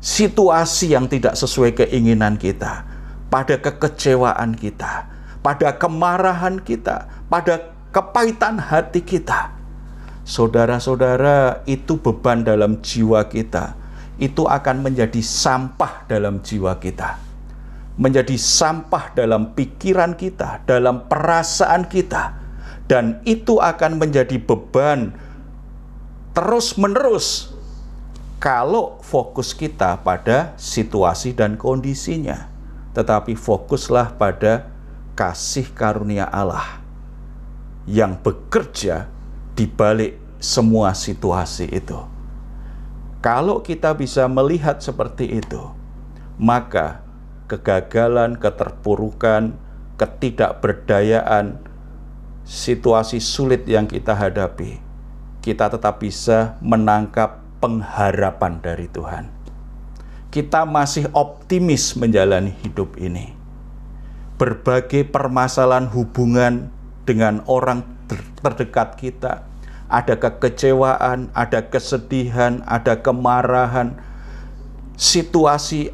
situasi 0.01 0.97
yang 0.97 1.05
tidak 1.05 1.37
sesuai 1.37 1.77
keinginan 1.85 2.41
kita, 2.41 2.89
pada 3.29 3.61
kekecewaan 3.61 4.57
kita, 4.57 5.05
pada 5.45 5.77
kemarahan 5.77 6.65
kita, 6.65 7.13
pada 7.29 7.77
kepahitan 7.93 8.57
hati 8.57 9.05
kita. 9.05 9.53
Saudara-saudara, 10.29 11.65
itu 11.65 11.97
beban 11.97 12.45
dalam 12.45 12.85
jiwa 12.85 13.25
kita. 13.33 13.73
Itu 14.21 14.45
akan 14.45 14.85
menjadi 14.85 15.25
sampah 15.25 16.05
dalam 16.05 16.45
jiwa 16.45 16.77
kita. 16.77 17.17
Menjadi 17.97 18.37
sampah 18.37 19.17
dalam 19.17 19.57
pikiran 19.57 20.13
kita, 20.21 20.61
dalam 20.69 21.09
perasaan 21.09 21.89
kita. 21.89 22.37
Dan 22.85 23.25
itu 23.25 23.57
akan 23.57 23.97
menjadi 23.97 24.37
beban 24.37 25.17
terus-menerus 26.37 27.57
kalau 28.37 29.01
fokus 29.01 29.57
kita 29.57 29.97
pada 30.05 30.53
situasi 30.61 31.33
dan 31.33 31.57
kondisinya. 31.57 32.53
Tetapi 32.93 33.33
fokuslah 33.33 34.21
pada 34.21 34.69
kasih 35.17 35.73
karunia 35.73 36.29
Allah 36.29 36.85
yang 37.89 38.21
bekerja 38.21 39.18
di 39.59 39.67
balik 39.67 40.15
semua 40.39 40.95
situasi 40.95 41.67
itu. 41.67 41.99
Kalau 43.19 43.59
kita 43.59 43.91
bisa 43.99 44.31
melihat 44.31 44.79
seperti 44.79 45.43
itu, 45.43 45.75
maka 46.39 47.03
kegagalan, 47.51 48.39
keterpurukan, 48.39 49.59
ketidakberdayaan, 49.99 51.59
situasi 52.47 53.19
sulit 53.19 53.67
yang 53.67 53.91
kita 53.91 54.15
hadapi, 54.15 54.79
kita 55.43 55.67
tetap 55.75 55.99
bisa 55.99 56.55
menangkap 56.63 57.43
pengharapan 57.59 58.63
dari 58.63 58.87
Tuhan. 58.87 59.27
Kita 60.31 60.63
masih 60.63 61.11
optimis 61.11 61.99
menjalani 61.99 62.55
hidup 62.63 62.95
ini. 62.95 63.35
Berbagai 64.39 65.03
permasalahan 65.11 65.91
hubungan 65.91 66.71
dengan 67.03 67.43
orang 67.51 67.83
terdekat 68.39 68.95
kita. 69.01 69.48
Ada 69.89 70.21
kekecewaan, 70.21 71.33
ada 71.33 71.65
kesedihan, 71.65 72.61
ada 72.69 73.01
kemarahan, 73.01 73.97
situasi 75.01 75.93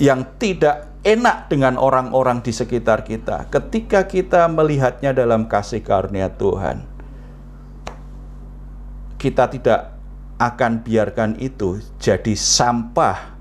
yang 0.00 0.24
tidak 0.40 0.96
enak 1.06 1.46
dengan 1.52 1.78
orang-orang 1.78 2.42
di 2.42 2.50
sekitar 2.50 3.04
kita. 3.06 3.46
Ketika 3.52 4.08
kita 4.10 4.48
melihatnya 4.50 5.14
dalam 5.14 5.46
kasih 5.46 5.84
karunia 5.84 6.32
Tuhan, 6.34 6.82
kita 9.16 9.48
tidak 9.52 9.96
akan 10.36 10.84
biarkan 10.84 11.40
itu 11.40 11.80
jadi 11.96 12.36
sampah 12.36 13.36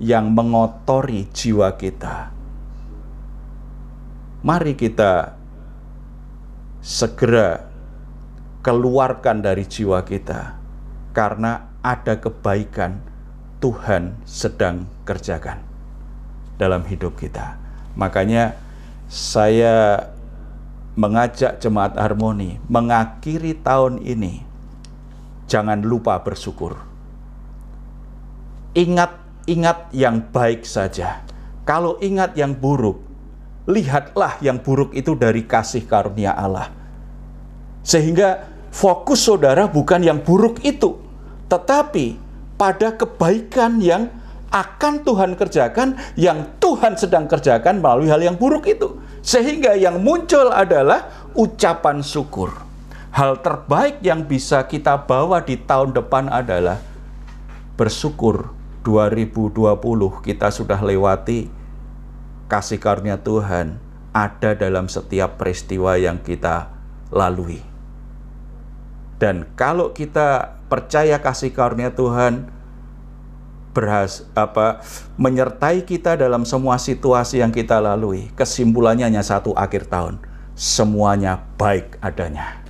yang 0.00 0.32
mengotori 0.32 1.28
jiwa 1.34 1.74
kita. 1.76 2.32
Mari 4.40 4.78
kita 4.78 5.34
segera 6.80 7.67
keluarkan 8.62 9.44
dari 9.44 9.64
jiwa 9.64 10.02
kita 10.02 10.58
karena 11.14 11.72
ada 11.82 12.18
kebaikan 12.18 13.00
Tuhan 13.58 14.18
sedang 14.22 14.86
kerjakan 15.02 15.62
dalam 16.58 16.86
hidup 16.86 17.18
kita. 17.18 17.58
Makanya 17.98 18.54
saya 19.10 20.10
mengajak 20.98 21.62
jemaat 21.62 21.94
harmoni 21.94 22.58
mengakhiri 22.66 23.54
tahun 23.62 24.02
ini 24.02 24.42
jangan 25.48 25.80
lupa 25.82 26.20
bersyukur. 26.20 26.76
Ingat-ingat 28.76 29.90
yang 29.96 30.22
baik 30.28 30.62
saja. 30.68 31.24
Kalau 31.64 31.96
ingat 31.98 32.36
yang 32.36 32.54
buruk, 32.54 33.00
lihatlah 33.66 34.38
yang 34.44 34.60
buruk 34.60 34.94
itu 34.94 35.16
dari 35.16 35.48
kasih 35.48 35.88
karunia 35.88 36.36
Allah. 36.36 36.77
Sehingga 37.88 38.44
fokus 38.68 39.24
saudara 39.24 39.64
bukan 39.64 40.04
yang 40.04 40.20
buruk 40.20 40.60
itu, 40.60 41.00
tetapi 41.48 42.20
pada 42.60 42.92
kebaikan 42.92 43.80
yang 43.80 44.12
akan 44.52 45.04
Tuhan 45.08 45.32
kerjakan, 45.40 45.96
yang 46.12 46.52
Tuhan 46.60 47.00
sedang 47.00 47.24
kerjakan 47.24 47.80
melalui 47.80 48.12
hal 48.12 48.20
yang 48.20 48.36
buruk 48.36 48.68
itu. 48.68 49.00
Sehingga 49.24 49.72
yang 49.72 50.04
muncul 50.04 50.52
adalah 50.52 51.32
ucapan 51.32 52.04
syukur. 52.04 52.52
Hal 53.08 53.40
terbaik 53.40 54.04
yang 54.04 54.28
bisa 54.28 54.68
kita 54.68 55.08
bawa 55.08 55.40
di 55.40 55.56
tahun 55.56 55.96
depan 55.96 56.28
adalah 56.28 56.76
bersyukur 57.80 58.52
2020 58.84 59.56
kita 60.24 60.48
sudah 60.52 60.80
lewati 60.80 61.48
kasih 62.48 62.80
karunia 62.80 63.20
Tuhan 63.20 63.80
ada 64.12 64.56
dalam 64.56 64.88
setiap 64.88 65.36
peristiwa 65.36 66.00
yang 66.00 66.20
kita 66.20 66.72
lalui. 67.12 67.67
Dan 69.18 69.50
kalau 69.58 69.90
kita 69.90 70.58
percaya 70.70 71.18
kasih 71.18 71.50
karunia 71.50 71.90
Tuhan 71.90 72.46
berhas 73.74 74.26
apa 74.34 74.82
menyertai 75.18 75.86
kita 75.86 76.18
dalam 76.18 76.46
semua 76.46 76.78
situasi 76.78 77.42
yang 77.42 77.50
kita 77.50 77.82
lalui, 77.82 78.30
kesimpulannya 78.38 79.06
hanya 79.06 79.22
satu 79.26 79.54
akhir 79.58 79.90
tahun, 79.90 80.22
semuanya 80.54 81.42
baik 81.58 81.98
adanya. 81.98 82.62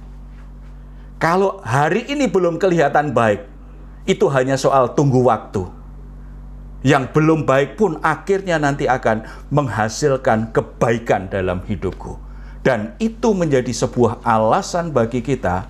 Kalau 1.21 1.61
hari 1.65 2.09
ini 2.09 2.29
belum 2.29 2.57
kelihatan 2.57 3.13
baik, 3.13 3.45
itu 4.09 4.25
hanya 4.33 4.57
soal 4.57 4.97
tunggu 4.97 5.21
waktu 5.21 5.69
yang 6.87 7.11
belum 7.11 7.43
baik 7.43 7.75
pun 7.75 7.99
akhirnya 8.07 8.55
nanti 8.57 8.87
akan 8.87 9.27
menghasilkan 9.51 10.55
kebaikan 10.55 11.27
dalam 11.27 11.59
hidupku. 11.67 12.17
Dan 12.63 12.95
itu 13.03 13.35
menjadi 13.35 13.71
sebuah 13.71 14.23
alasan 14.23 14.93
bagi 14.95 15.25
kita 15.25 15.67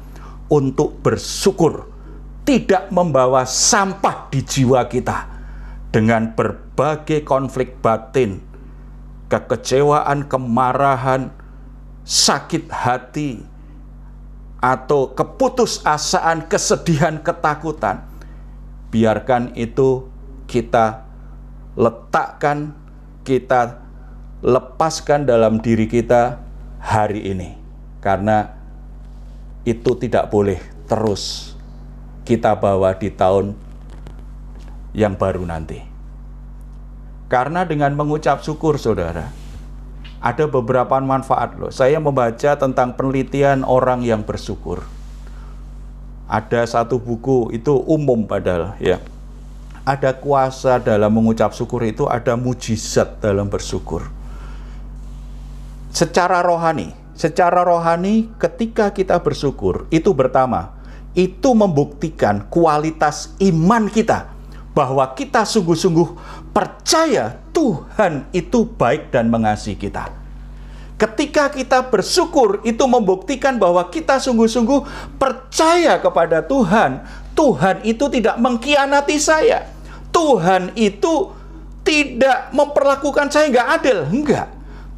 untuk 0.49 1.01
bersyukur, 1.05 1.89
tidak 2.49 2.89
membawa 2.89 3.45
sampah 3.45 4.33
di 4.33 4.41
jiwa 4.41 4.89
kita 4.89 5.29
dengan 5.93 6.33
berbagai 6.33 7.25
konflik 7.25 7.81
batin, 7.85 8.41
kekecewaan, 9.29 10.25
kemarahan, 10.25 11.33
sakit 12.05 12.73
hati, 12.73 13.45
atau 14.59 15.13
keputusasaan, 15.13 16.49
kesedihan, 16.51 17.21
ketakutan. 17.21 18.09
Biarkan 18.89 19.53
itu 19.55 20.09
kita 20.49 21.05
letakkan, 21.77 22.75
kita 23.23 23.85
lepaskan 24.41 25.29
dalam 25.29 25.61
diri 25.61 25.85
kita 25.85 26.41
hari 26.81 27.29
ini, 27.29 27.55
karena 28.01 28.58
itu 29.69 29.93
tidak 30.01 30.33
boleh 30.33 30.57
terus 30.89 31.53
kita 32.25 32.57
bawa 32.57 32.97
di 32.97 33.13
tahun 33.13 33.53
yang 34.97 35.17
baru 35.21 35.45
nanti. 35.45 35.85
Karena 37.29 37.69
dengan 37.69 37.93
mengucap 37.93 38.41
syukur, 38.41 38.81
saudara, 38.81 39.29
ada 40.25 40.45
beberapa 40.49 40.97
manfaat 40.97 41.61
loh. 41.61 41.69
Saya 41.69 42.01
membaca 42.01 42.57
tentang 42.57 42.97
penelitian 42.97 43.69
orang 43.69 44.01
yang 44.01 44.25
bersyukur. 44.25 44.81
Ada 46.25 46.65
satu 46.65 46.97
buku 46.97 47.53
itu 47.53 47.73
umum 47.85 48.25
padahal 48.29 48.77
ya 48.81 49.01
ada 49.89 50.13
kuasa 50.13 50.77
dalam 50.77 51.09
mengucap 51.09 51.57
syukur 51.57 51.81
itu, 51.89 52.05
ada 52.05 52.37
mujizat 52.37 53.25
dalam 53.25 53.49
bersyukur. 53.49 54.05
Secara 55.89 56.45
rohani, 56.45 56.93
secara 57.19 57.67
rohani 57.67 58.31
ketika 58.39 58.95
kita 58.95 59.19
bersyukur, 59.19 59.91
itu 59.91 60.15
pertama, 60.15 60.79
itu 61.19 61.51
membuktikan 61.51 62.47
kualitas 62.47 63.35
iman 63.43 63.91
kita 63.91 64.31
bahwa 64.71 65.03
kita 65.19 65.43
sungguh-sungguh 65.43 66.15
percaya 66.55 67.43
Tuhan 67.51 68.31
itu 68.31 68.63
baik 68.79 69.11
dan 69.11 69.27
mengasihi 69.27 69.75
kita. 69.75 70.15
Ketika 70.95 71.51
kita 71.51 71.91
bersyukur, 71.91 72.63
itu 72.63 72.87
membuktikan 72.87 73.59
bahwa 73.59 73.83
kita 73.91 74.23
sungguh-sungguh 74.23 75.15
percaya 75.19 75.99
kepada 75.99 76.47
Tuhan. 76.47 77.03
Tuhan 77.35 77.83
itu 77.87 78.07
tidak 78.11 78.35
mengkhianati 78.39 79.19
saya 79.19 79.79
Tuhan 80.19 80.75
itu 80.75 81.31
tidak 81.87 82.51
memperlakukan 82.51 83.31
saya 83.31 83.49
nggak 83.55 83.69
adil. 83.81 83.99
Enggak. 84.11 84.47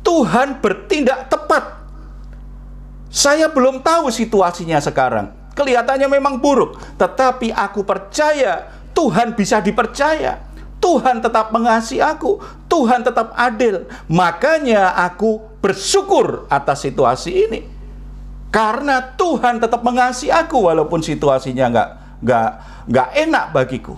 Tuhan 0.00 0.64
bertindak 0.64 1.28
tepat. 1.28 1.79
Saya 3.10 3.50
belum 3.50 3.82
tahu 3.82 4.06
situasinya 4.08 4.78
sekarang. 4.78 5.34
Kelihatannya 5.58 6.06
memang 6.06 6.38
buruk. 6.38 6.78
Tetapi 6.94 7.50
aku 7.50 7.82
percaya 7.82 8.70
Tuhan 8.94 9.34
bisa 9.34 9.58
dipercaya. 9.58 10.38
Tuhan 10.78 11.18
tetap 11.18 11.50
mengasihi 11.50 12.00
aku. 12.00 12.38
Tuhan 12.70 13.02
tetap 13.02 13.34
adil. 13.34 13.84
Makanya 14.06 14.94
aku 14.94 15.42
bersyukur 15.58 16.46
atas 16.48 16.86
situasi 16.86 17.50
ini. 17.50 17.60
Karena 18.54 19.14
Tuhan 19.18 19.58
tetap 19.58 19.82
mengasihi 19.82 20.30
aku 20.30 20.70
walaupun 20.70 21.02
situasinya 21.02 21.66
nggak 21.70 21.90
nggak 22.22 22.50
nggak 22.90 23.08
enak 23.26 23.44
bagiku. 23.50 23.94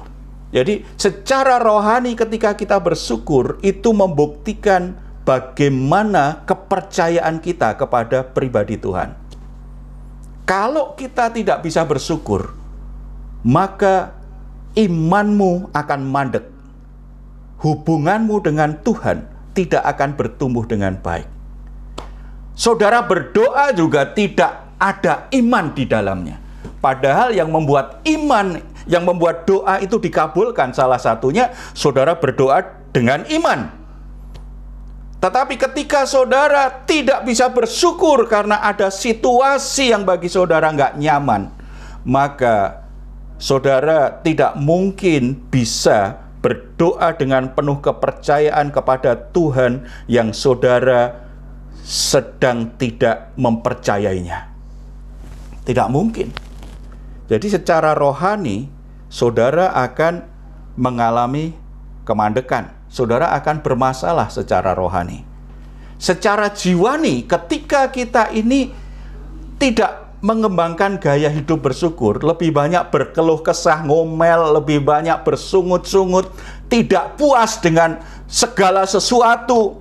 Jadi 0.53 0.85
secara 1.01 1.57
rohani 1.57 2.13
ketika 2.13 2.53
kita 2.53 2.77
bersyukur 2.77 3.57
itu 3.65 3.89
membuktikan 3.97 4.93
bagaimana 5.23 6.43
kepercayaan 6.47 7.39
kita 7.39 7.79
kepada 7.79 8.27
pribadi 8.27 8.79
Tuhan. 8.79 9.15
Kalau 10.43 10.99
kita 10.99 11.31
tidak 11.31 11.63
bisa 11.63 11.87
bersyukur, 11.87 12.51
maka 13.47 14.15
imanmu 14.75 15.71
akan 15.71 16.01
mandek. 16.03 16.47
Hubunganmu 17.63 18.43
dengan 18.43 18.75
Tuhan 18.83 19.23
tidak 19.55 19.87
akan 19.87 20.19
bertumbuh 20.19 20.67
dengan 20.67 20.99
baik. 20.99 21.31
Saudara 22.59 23.07
berdoa 23.07 23.71
juga 23.71 24.03
tidak 24.11 24.77
ada 24.83 25.31
iman 25.31 25.71
di 25.71 25.87
dalamnya. 25.87 26.37
Padahal 26.83 27.31
yang 27.31 27.47
membuat 27.47 28.03
iman, 28.03 28.59
yang 28.91 29.07
membuat 29.07 29.47
doa 29.47 29.79
itu 29.79 30.03
dikabulkan 30.03 30.75
salah 30.75 30.99
satunya 30.99 31.55
saudara 31.71 32.19
berdoa 32.19 32.67
dengan 32.91 33.23
iman. 33.31 33.82
Tetapi 35.23 35.55
ketika 35.55 36.03
saudara 36.03 36.83
tidak 36.83 37.23
bisa 37.23 37.47
bersyukur 37.47 38.27
karena 38.27 38.59
ada 38.59 38.91
situasi 38.91 39.95
yang 39.95 40.03
bagi 40.03 40.27
saudara 40.27 40.67
nggak 40.75 40.99
nyaman, 40.99 41.47
maka 42.03 42.83
saudara 43.39 44.19
tidak 44.27 44.59
mungkin 44.59 45.39
bisa 45.47 46.19
berdoa 46.43 47.15
dengan 47.15 47.55
penuh 47.55 47.79
kepercayaan 47.79 48.75
kepada 48.75 49.15
Tuhan 49.31 49.87
yang 50.11 50.35
saudara 50.35 51.23
sedang 51.87 52.75
tidak 52.75 53.31
mempercayainya. 53.39 54.51
Tidak 55.63 55.87
mungkin. 55.87 56.35
Jadi 57.31 57.47
secara 57.47 57.95
rohani, 57.95 58.67
saudara 59.07 59.71
akan 59.87 60.27
mengalami 60.75 61.55
kemandekan 62.03 62.82
saudara 62.93 63.33
akan 63.41 63.65
bermasalah 63.65 64.29
secara 64.29 64.77
rohani. 64.77 65.25
Secara 65.97 66.53
jiwani, 66.53 67.25
ketika 67.25 67.89
kita 67.89 68.29
ini 68.37 68.69
tidak 69.57 70.21
mengembangkan 70.21 71.01
gaya 71.01 71.33
hidup 71.33 71.65
bersyukur, 71.65 72.21
lebih 72.21 72.53
banyak 72.53 72.93
berkeluh 72.93 73.41
kesah, 73.41 73.81
ngomel, 73.89 74.61
lebih 74.61 74.85
banyak 74.85 75.17
bersungut-sungut, 75.25 76.29
tidak 76.69 77.17
puas 77.17 77.57
dengan 77.65 78.05
segala 78.29 78.85
sesuatu, 78.85 79.81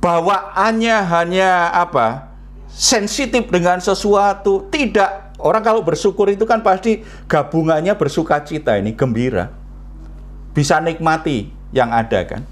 bawaannya 0.00 0.96
hanya 1.04 1.76
apa? 1.76 2.30
sensitif 2.68 3.50
dengan 3.50 3.82
sesuatu, 3.82 4.70
tidak. 4.70 5.34
Orang 5.42 5.66
kalau 5.66 5.82
bersyukur 5.82 6.30
itu 6.30 6.46
kan 6.46 6.62
pasti 6.62 7.02
gabungannya 7.26 7.90
bersuka 7.98 8.38
cita 8.46 8.78
ini, 8.78 8.94
gembira. 8.94 9.50
Bisa 10.54 10.78
nikmati 10.78 11.57
yang 11.74 11.92
ada 11.92 12.20
kan. 12.24 12.42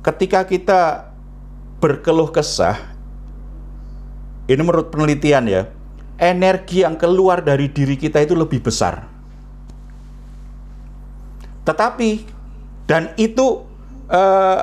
Ketika 0.00 0.48
kita 0.48 1.12
berkeluh 1.80 2.32
kesah, 2.32 2.76
ini 4.48 4.60
menurut 4.64 4.88
penelitian 4.88 5.44
ya, 5.44 5.62
energi 6.16 6.84
yang 6.84 6.96
keluar 6.96 7.44
dari 7.44 7.68
diri 7.68 7.96
kita 8.00 8.20
itu 8.24 8.32
lebih 8.32 8.64
besar. 8.64 9.08
Tetapi 11.64 12.10
dan 12.88 13.12
itu 13.20 13.62
uh, 14.08 14.60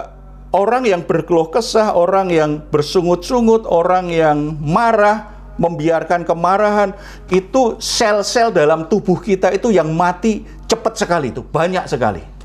orang 0.54 0.90
yang 0.90 1.02
berkeluh 1.06 1.54
kesah, 1.54 1.94
orang 1.94 2.34
yang 2.34 2.66
bersungut-sungut, 2.74 3.70
orang 3.70 4.10
yang 4.10 4.58
marah, 4.58 5.30
membiarkan 5.62 6.26
kemarahan, 6.26 6.94
itu 7.30 7.78
sel-sel 7.82 8.54
dalam 8.54 8.90
tubuh 8.90 9.22
kita 9.22 9.54
itu 9.54 9.74
yang 9.74 9.94
mati 9.94 10.46
cepat 10.66 10.98
sekali 10.98 11.34
itu, 11.34 11.46
banyak 11.46 11.86
sekali. 11.90 12.37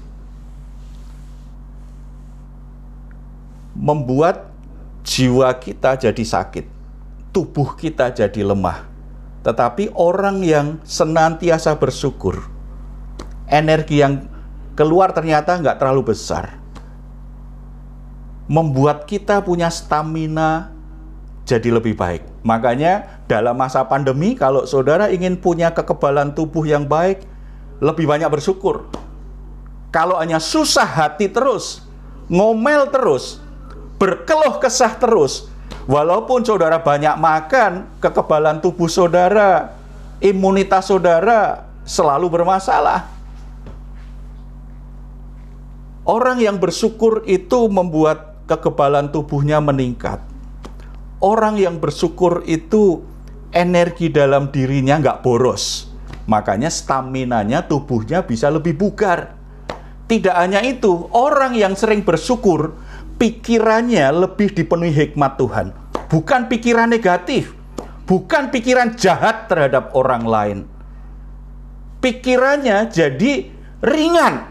Membuat 3.82 4.54
jiwa 5.02 5.50
kita 5.58 5.98
jadi 5.98 6.22
sakit, 6.22 6.70
tubuh 7.34 7.74
kita 7.74 8.14
jadi 8.14 8.46
lemah. 8.46 8.86
Tetapi 9.42 9.90
orang 9.98 10.46
yang 10.46 10.78
senantiasa 10.86 11.74
bersyukur, 11.74 12.46
energi 13.50 13.98
yang 13.98 14.30
keluar 14.78 15.10
ternyata 15.10 15.58
nggak 15.58 15.82
terlalu 15.82 16.14
besar. 16.14 16.62
Membuat 18.46 19.10
kita 19.10 19.42
punya 19.42 19.66
stamina 19.66 20.70
jadi 21.42 21.74
lebih 21.74 21.98
baik. 21.98 22.22
Makanya 22.46 23.26
dalam 23.26 23.58
masa 23.58 23.82
pandemi 23.82 24.38
kalau 24.38 24.62
saudara 24.62 25.10
ingin 25.10 25.34
punya 25.34 25.74
kekebalan 25.74 26.30
tubuh 26.38 26.62
yang 26.62 26.86
baik, 26.86 27.26
lebih 27.82 28.06
banyak 28.06 28.30
bersyukur. 28.30 28.86
Kalau 29.90 30.22
hanya 30.22 30.38
susah 30.38 30.86
hati 30.86 31.26
terus, 31.26 31.82
ngomel 32.30 32.86
terus, 32.94 33.41
berkeluh 34.02 34.58
kesah 34.58 34.98
terus. 34.98 35.46
Walaupun 35.86 36.42
saudara 36.42 36.82
banyak 36.82 37.14
makan, 37.22 37.86
kekebalan 38.02 38.58
tubuh 38.58 38.90
saudara, 38.90 39.78
imunitas 40.18 40.90
saudara 40.90 41.70
selalu 41.86 42.26
bermasalah. 42.26 43.06
Orang 46.02 46.42
yang 46.42 46.58
bersyukur 46.58 47.22
itu 47.30 47.70
membuat 47.70 48.42
kekebalan 48.50 49.14
tubuhnya 49.14 49.62
meningkat. 49.62 50.18
Orang 51.22 51.54
yang 51.54 51.78
bersyukur 51.78 52.42
itu 52.50 53.06
energi 53.54 54.10
dalam 54.10 54.50
dirinya 54.50 54.98
nggak 54.98 55.22
boros. 55.22 55.94
Makanya 56.26 56.74
stamina-nya 56.74 57.70
tubuhnya 57.70 58.26
bisa 58.26 58.50
lebih 58.50 58.74
bugar. 58.74 59.38
Tidak 60.10 60.34
hanya 60.34 60.58
itu, 60.66 61.06
orang 61.14 61.54
yang 61.54 61.78
sering 61.78 62.02
bersyukur 62.02 62.81
pikirannya 63.22 64.10
lebih 64.10 64.50
dipenuhi 64.50 64.90
hikmat 64.90 65.38
Tuhan. 65.38 65.70
Bukan 66.10 66.50
pikiran 66.50 66.90
negatif, 66.90 67.54
bukan 68.02 68.50
pikiran 68.50 68.98
jahat 68.98 69.46
terhadap 69.46 69.94
orang 69.94 70.26
lain. 70.26 70.58
Pikirannya 72.02 72.90
jadi 72.90 73.46
ringan, 73.78 74.42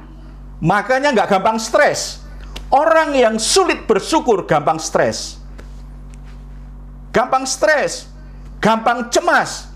makanya 0.63 1.11
nggak 1.11 1.35
gampang 1.35 1.59
stres. 1.59 2.23
Orang 2.71 3.11
yang 3.11 3.35
sulit 3.35 3.83
bersyukur 3.83 4.47
gampang 4.47 4.79
stres. 4.79 5.35
Gampang 7.11 7.43
stres, 7.43 8.07
gampang 8.63 9.11
cemas. 9.11 9.67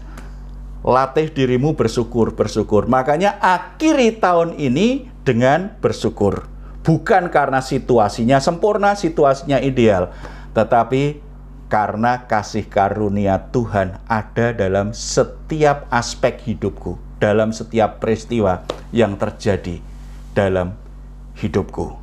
Latih 0.88 1.28
dirimu 1.28 1.76
bersyukur, 1.76 2.32
bersyukur. 2.32 2.88
Makanya 2.88 3.36
akhiri 3.44 4.16
tahun 4.16 4.56
ini 4.56 5.12
dengan 5.28 5.76
bersyukur 5.84 6.55
bukan 6.86 7.34
karena 7.34 7.66
situasinya 7.66 8.38
sempurna, 8.38 8.94
situasinya 8.94 9.58
ideal, 9.58 10.14
tetapi 10.54 11.20
karena 11.66 12.30
kasih 12.30 12.70
karunia 12.70 13.50
Tuhan 13.50 13.98
ada 14.06 14.54
dalam 14.54 14.94
setiap 14.94 15.90
aspek 15.90 16.38
hidupku, 16.46 17.02
dalam 17.18 17.50
setiap 17.50 17.98
peristiwa 17.98 18.62
yang 18.94 19.18
terjadi 19.18 19.82
dalam 20.38 20.78
hidupku. 21.42 21.98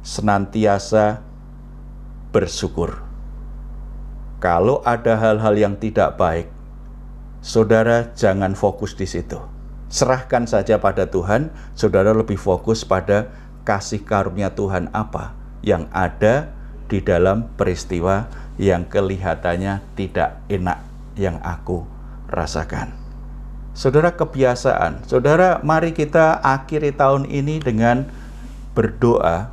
Senantiasa 0.00 1.20
bersyukur. 2.32 3.04
Kalau 4.40 4.80
ada 4.88 5.20
hal-hal 5.20 5.52
yang 5.52 5.76
tidak 5.76 6.16
baik, 6.16 6.48
saudara 7.44 8.08
jangan 8.16 8.56
fokus 8.56 8.96
di 8.96 9.04
situ 9.04 9.49
serahkan 9.90 10.46
saja 10.46 10.78
pada 10.78 11.10
Tuhan, 11.10 11.50
saudara 11.74 12.14
lebih 12.14 12.38
fokus 12.38 12.86
pada 12.86 13.28
kasih 13.66 14.00
karunia 14.06 14.54
Tuhan 14.54 14.88
apa 14.94 15.34
yang 15.60 15.90
ada 15.92 16.54
di 16.88 17.02
dalam 17.02 17.50
peristiwa 17.58 18.30
yang 18.56 18.86
kelihatannya 18.86 19.82
tidak 19.98 20.40
enak 20.46 20.78
yang 21.18 21.42
aku 21.42 21.84
rasakan. 22.30 22.94
Saudara 23.74 24.14
kebiasaan, 24.14 25.06
saudara 25.06 25.62
mari 25.62 25.94
kita 25.94 26.38
akhiri 26.42 26.94
tahun 26.94 27.26
ini 27.26 27.62
dengan 27.62 28.06
berdoa, 28.74 29.50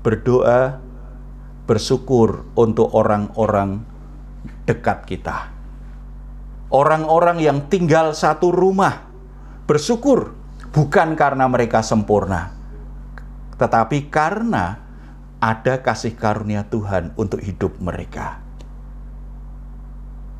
berdoa, 0.00 0.80
bersyukur 1.68 2.46
untuk 2.56 2.92
orang-orang 2.92 3.84
dekat 4.64 5.04
kita. 5.04 5.55
Orang-orang 6.76 7.40
yang 7.40 7.72
tinggal 7.72 8.12
satu 8.12 8.52
rumah, 8.52 9.08
bersyukur 9.64 10.36
bukan 10.76 11.16
karena 11.16 11.48
mereka 11.48 11.80
sempurna, 11.80 12.52
tetapi 13.56 14.12
karena 14.12 14.76
ada 15.40 15.80
kasih 15.80 16.12
karunia 16.12 16.68
Tuhan 16.68 17.16
untuk 17.16 17.40
hidup 17.40 17.80
mereka. 17.80 18.44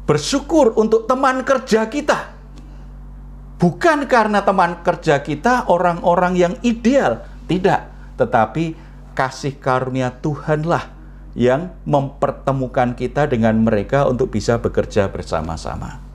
Bersyukur 0.04 0.76
untuk 0.76 1.08
teman 1.08 1.40
kerja 1.40 1.88
kita, 1.88 2.36
bukan 3.56 4.04
karena 4.04 4.44
teman 4.44 4.84
kerja 4.84 5.24
kita 5.24 5.72
orang-orang 5.72 6.36
yang 6.36 6.54
ideal, 6.60 7.24
tidak, 7.48 7.88
tetapi 8.20 8.76
kasih 9.16 9.56
karunia 9.56 10.12
Tuhanlah 10.20 10.92
yang 11.32 11.72
mempertemukan 11.88 12.92
kita 12.92 13.24
dengan 13.24 13.56
mereka 13.56 14.04
untuk 14.04 14.36
bisa 14.36 14.60
bekerja 14.60 15.08
bersama-sama. 15.08 16.05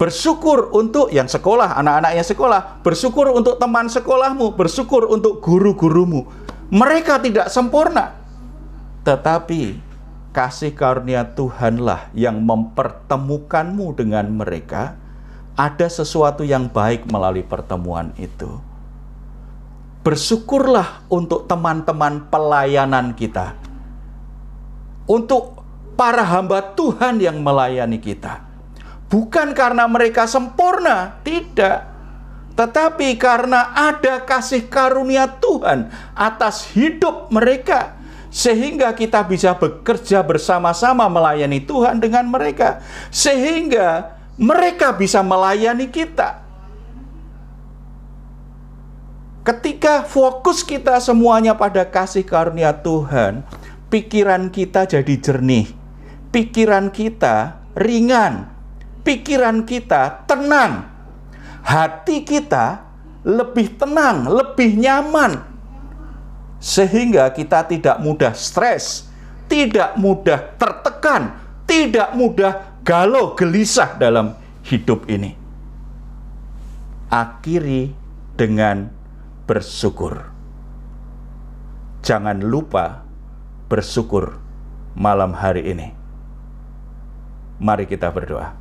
Bersyukur 0.00 0.72
untuk 0.72 1.12
yang 1.12 1.28
sekolah, 1.28 1.76
anak-anak 1.76 2.16
yang 2.16 2.24
sekolah. 2.24 2.80
Bersyukur 2.80 3.36
untuk 3.36 3.60
teman 3.60 3.84
sekolahmu. 3.84 4.56
Bersyukur 4.56 5.04
untuk 5.04 5.44
guru-gurumu. 5.44 6.24
Mereka 6.72 7.20
tidak 7.20 7.52
sempurna. 7.52 8.16
Tetapi 9.04 9.76
kasih 10.32 10.72
karunia 10.72 11.28
Tuhanlah 11.36 12.08
yang 12.16 12.40
mempertemukanmu 12.40 13.92
dengan 13.92 14.24
mereka. 14.32 14.96
Ada 15.52 15.92
sesuatu 15.92 16.48
yang 16.48 16.72
baik 16.72 17.04
melalui 17.04 17.44
pertemuan 17.44 18.16
itu. 18.16 18.56
Bersyukurlah 20.00 21.04
untuk 21.12 21.44
teman-teman 21.44 22.24
pelayanan 22.32 23.12
kita. 23.12 23.52
Untuk 25.04 25.60
para 25.92 26.24
hamba 26.24 26.72
Tuhan 26.72 27.20
yang 27.20 27.44
melayani 27.44 28.00
kita 28.00 28.48
bukan 29.10 29.52
karena 29.52 29.84
mereka 29.90 30.24
sempurna, 30.30 31.20
tidak. 31.26 31.90
Tetapi 32.54 33.18
karena 33.18 33.74
ada 33.74 34.22
kasih 34.22 34.70
karunia 34.70 35.26
Tuhan 35.40 35.90
atas 36.14 36.70
hidup 36.72 37.28
mereka, 37.34 37.96
sehingga 38.30 38.94
kita 38.94 39.26
bisa 39.26 39.56
bekerja 39.58 40.22
bersama-sama 40.22 41.10
melayani 41.10 41.58
Tuhan 41.64 41.98
dengan 41.98 42.30
mereka, 42.30 42.78
sehingga 43.10 44.14
mereka 44.38 44.94
bisa 44.94 45.24
melayani 45.24 45.88
kita. 45.88 46.40
Ketika 49.40 50.04
fokus 50.04 50.60
kita 50.60 51.00
semuanya 51.00 51.56
pada 51.56 51.80
kasih 51.88 52.28
karunia 52.28 52.76
Tuhan, 52.76 53.40
pikiran 53.88 54.52
kita 54.52 54.84
jadi 54.84 55.14
jernih, 55.16 55.72
pikiran 56.28 56.92
kita 56.92 57.56
ringan, 57.72 58.49
pikiran 59.02 59.64
kita 59.64 60.24
tenang, 60.28 60.88
hati 61.64 62.24
kita 62.24 62.84
lebih 63.26 63.76
tenang, 63.76 64.24
lebih 64.28 64.76
nyaman, 64.80 65.44
sehingga 66.60 67.32
kita 67.32 67.64
tidak 67.64 67.96
mudah 68.04 68.36
stres, 68.36 69.08
tidak 69.48 69.96
mudah 69.96 70.56
tertekan, 70.60 71.36
tidak 71.64 72.12
mudah 72.12 72.80
galau 72.84 73.32
gelisah 73.32 73.96
dalam 73.96 74.36
hidup 74.64 75.08
ini. 75.08 75.36
Akhiri 77.10 77.90
dengan 78.36 78.92
bersyukur. 79.48 80.30
Jangan 82.00 82.40
lupa 82.40 83.02
bersyukur 83.66 84.38
malam 84.94 85.34
hari 85.34 85.74
ini. 85.74 85.88
Mari 87.60 87.84
kita 87.84 88.08
berdoa. 88.08 88.59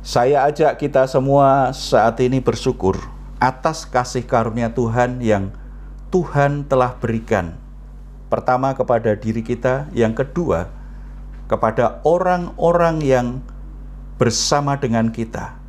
Saya 0.00 0.48
ajak 0.48 0.80
kita 0.80 1.04
semua 1.04 1.76
saat 1.76 2.16
ini 2.24 2.40
bersyukur 2.40 2.96
atas 3.36 3.84
kasih 3.84 4.24
karunia 4.24 4.72
Tuhan 4.72 5.20
yang 5.20 5.52
Tuhan 6.08 6.64
telah 6.64 6.96
berikan. 6.96 7.60
Pertama 8.32 8.72
kepada 8.72 9.12
diri 9.12 9.44
kita, 9.44 9.92
yang 9.92 10.16
kedua 10.16 10.72
kepada 11.52 12.00
orang-orang 12.00 13.04
yang 13.04 13.26
bersama 14.16 14.80
dengan 14.80 15.12
kita, 15.12 15.60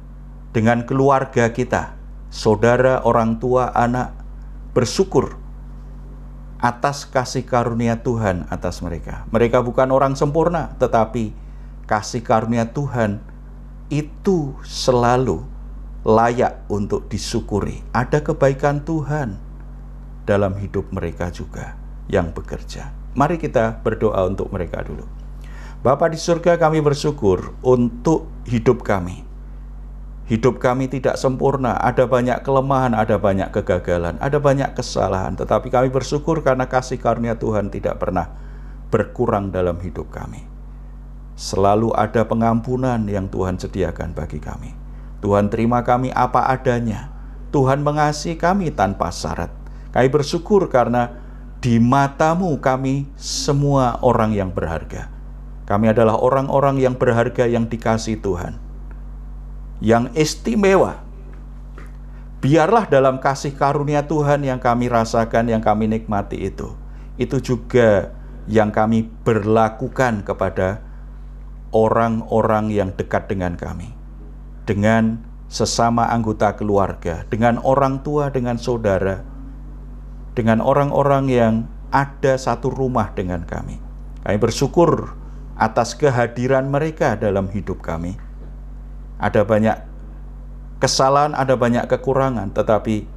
dengan 0.56 0.88
keluarga 0.88 1.52
kita, 1.52 2.00
saudara, 2.32 3.04
orang 3.04 3.36
tua, 3.36 3.76
anak, 3.76 4.16
bersyukur 4.72 5.36
atas 6.64 7.04
kasih 7.04 7.44
karunia 7.44 8.00
Tuhan 8.00 8.48
atas 8.48 8.80
mereka. 8.80 9.28
Mereka 9.28 9.60
bukan 9.60 9.92
orang 9.92 10.16
sempurna, 10.16 10.72
tetapi 10.80 11.36
kasih 11.84 12.24
karunia 12.24 12.72
Tuhan 12.72 13.31
itu 13.92 14.56
selalu 14.64 15.44
layak 16.08 16.64
untuk 16.72 17.12
disyukuri. 17.12 17.84
Ada 17.92 18.24
kebaikan 18.24 18.82
Tuhan 18.88 19.38
dalam 20.24 20.56
hidup 20.58 20.90
mereka 20.96 21.30
juga 21.30 21.76
yang 22.08 22.32
bekerja. 22.32 22.96
Mari 23.14 23.36
kita 23.36 23.84
berdoa 23.84 24.24
untuk 24.26 24.50
mereka 24.50 24.82
dulu. 24.82 25.04
Bapa 25.84 26.08
di 26.08 26.16
surga 26.16 26.56
kami 26.56 26.80
bersyukur 26.80 27.52
untuk 27.62 28.32
hidup 28.48 28.88
kami. 28.88 29.28
Hidup 30.32 30.64
kami 30.64 30.88
tidak 30.88 31.20
sempurna, 31.20 31.76
ada 31.76 32.08
banyak 32.08 32.40
kelemahan, 32.48 32.96
ada 32.96 33.20
banyak 33.20 33.52
kegagalan, 33.52 34.16
ada 34.24 34.40
banyak 34.40 34.72
kesalahan. 34.72 35.36
Tetapi 35.36 35.68
kami 35.68 35.92
bersyukur 35.92 36.40
karena 36.40 36.72
kasih 36.72 36.96
karunia 36.96 37.36
Tuhan 37.36 37.68
tidak 37.68 38.00
pernah 38.00 38.32
berkurang 38.88 39.52
dalam 39.52 39.76
hidup 39.84 40.08
kami. 40.08 40.51
Selalu 41.42 41.90
ada 41.98 42.22
pengampunan 42.22 43.02
yang 43.10 43.26
Tuhan 43.26 43.58
sediakan 43.58 44.14
bagi 44.14 44.38
kami. 44.38 44.78
Tuhan 45.26 45.50
terima 45.50 45.82
kami 45.82 46.14
apa 46.14 46.46
adanya. 46.46 47.10
Tuhan 47.50 47.82
mengasihi 47.82 48.38
kami 48.38 48.70
tanpa 48.70 49.10
syarat. 49.10 49.50
Kami 49.90 50.06
bersyukur 50.14 50.70
karena 50.70 51.18
di 51.58 51.82
matamu 51.82 52.54
kami 52.62 53.10
semua 53.18 53.98
orang 54.06 54.38
yang 54.38 54.54
berharga. 54.54 55.10
Kami 55.66 55.90
adalah 55.90 56.22
orang-orang 56.22 56.78
yang 56.78 56.94
berharga 56.94 57.50
yang 57.50 57.66
dikasih 57.66 58.22
Tuhan. 58.22 58.62
Yang 59.82 60.14
istimewa. 60.14 61.02
Biarlah 62.38 62.86
dalam 62.86 63.18
kasih 63.18 63.58
karunia 63.58 64.06
Tuhan 64.06 64.46
yang 64.46 64.62
kami 64.62 64.94
rasakan, 64.94 65.50
yang 65.50 65.66
kami 65.66 65.90
nikmati 65.90 66.38
itu. 66.38 66.78
Itu 67.18 67.42
juga 67.42 68.14
yang 68.46 68.70
kami 68.70 69.10
berlakukan 69.26 70.22
kepada 70.22 70.91
orang-orang 71.72 72.72
yang 72.72 72.92
dekat 72.96 73.32
dengan 73.32 73.56
kami, 73.56 73.96
dengan 74.68 75.24
sesama 75.48 76.08
anggota 76.12 76.56
keluarga, 76.56 77.24
dengan 77.28 77.60
orang 77.64 78.04
tua, 78.04 78.32
dengan 78.32 78.60
saudara, 78.60 79.24
dengan 80.36 80.60
orang-orang 80.60 81.26
yang 81.32 81.54
ada 81.92 82.36
satu 82.40 82.72
rumah 82.72 83.12
dengan 83.16 83.44
kami. 83.44 83.80
Kami 84.24 84.38
bersyukur 84.40 85.16
atas 85.60 85.96
kehadiran 85.96 86.68
mereka 86.68 87.16
dalam 87.20 87.52
hidup 87.52 87.84
kami. 87.84 88.16
Ada 89.20 89.44
banyak 89.48 89.78
kesalahan, 90.80 91.36
ada 91.36 91.56
banyak 91.56 91.88
kekurangan, 91.88 92.52
tetapi 92.56 93.08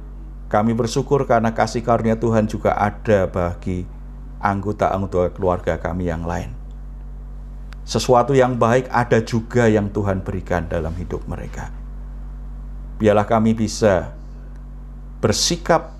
kami 0.47 0.71
bersyukur 0.71 1.27
karena 1.27 1.51
kasih 1.51 1.83
karunia 1.83 2.15
Tuhan 2.15 2.47
juga 2.47 2.77
ada 2.77 3.27
bagi 3.27 3.83
anggota-anggota 4.39 5.33
keluarga 5.35 5.75
kami 5.81 6.07
yang 6.07 6.23
lain 6.23 6.54
sesuatu 7.85 8.33
yang 8.33 8.57
baik 8.57 8.89
ada 8.89 9.21
juga 9.21 9.69
yang 9.69 9.93
Tuhan 9.93 10.25
berikan 10.25 10.65
dalam 10.65 10.91
hidup 10.97 11.21
mereka. 11.29 11.69
Biarlah 12.97 13.29
kami 13.29 13.53
bisa 13.53 14.11
bersikap, 15.21 15.93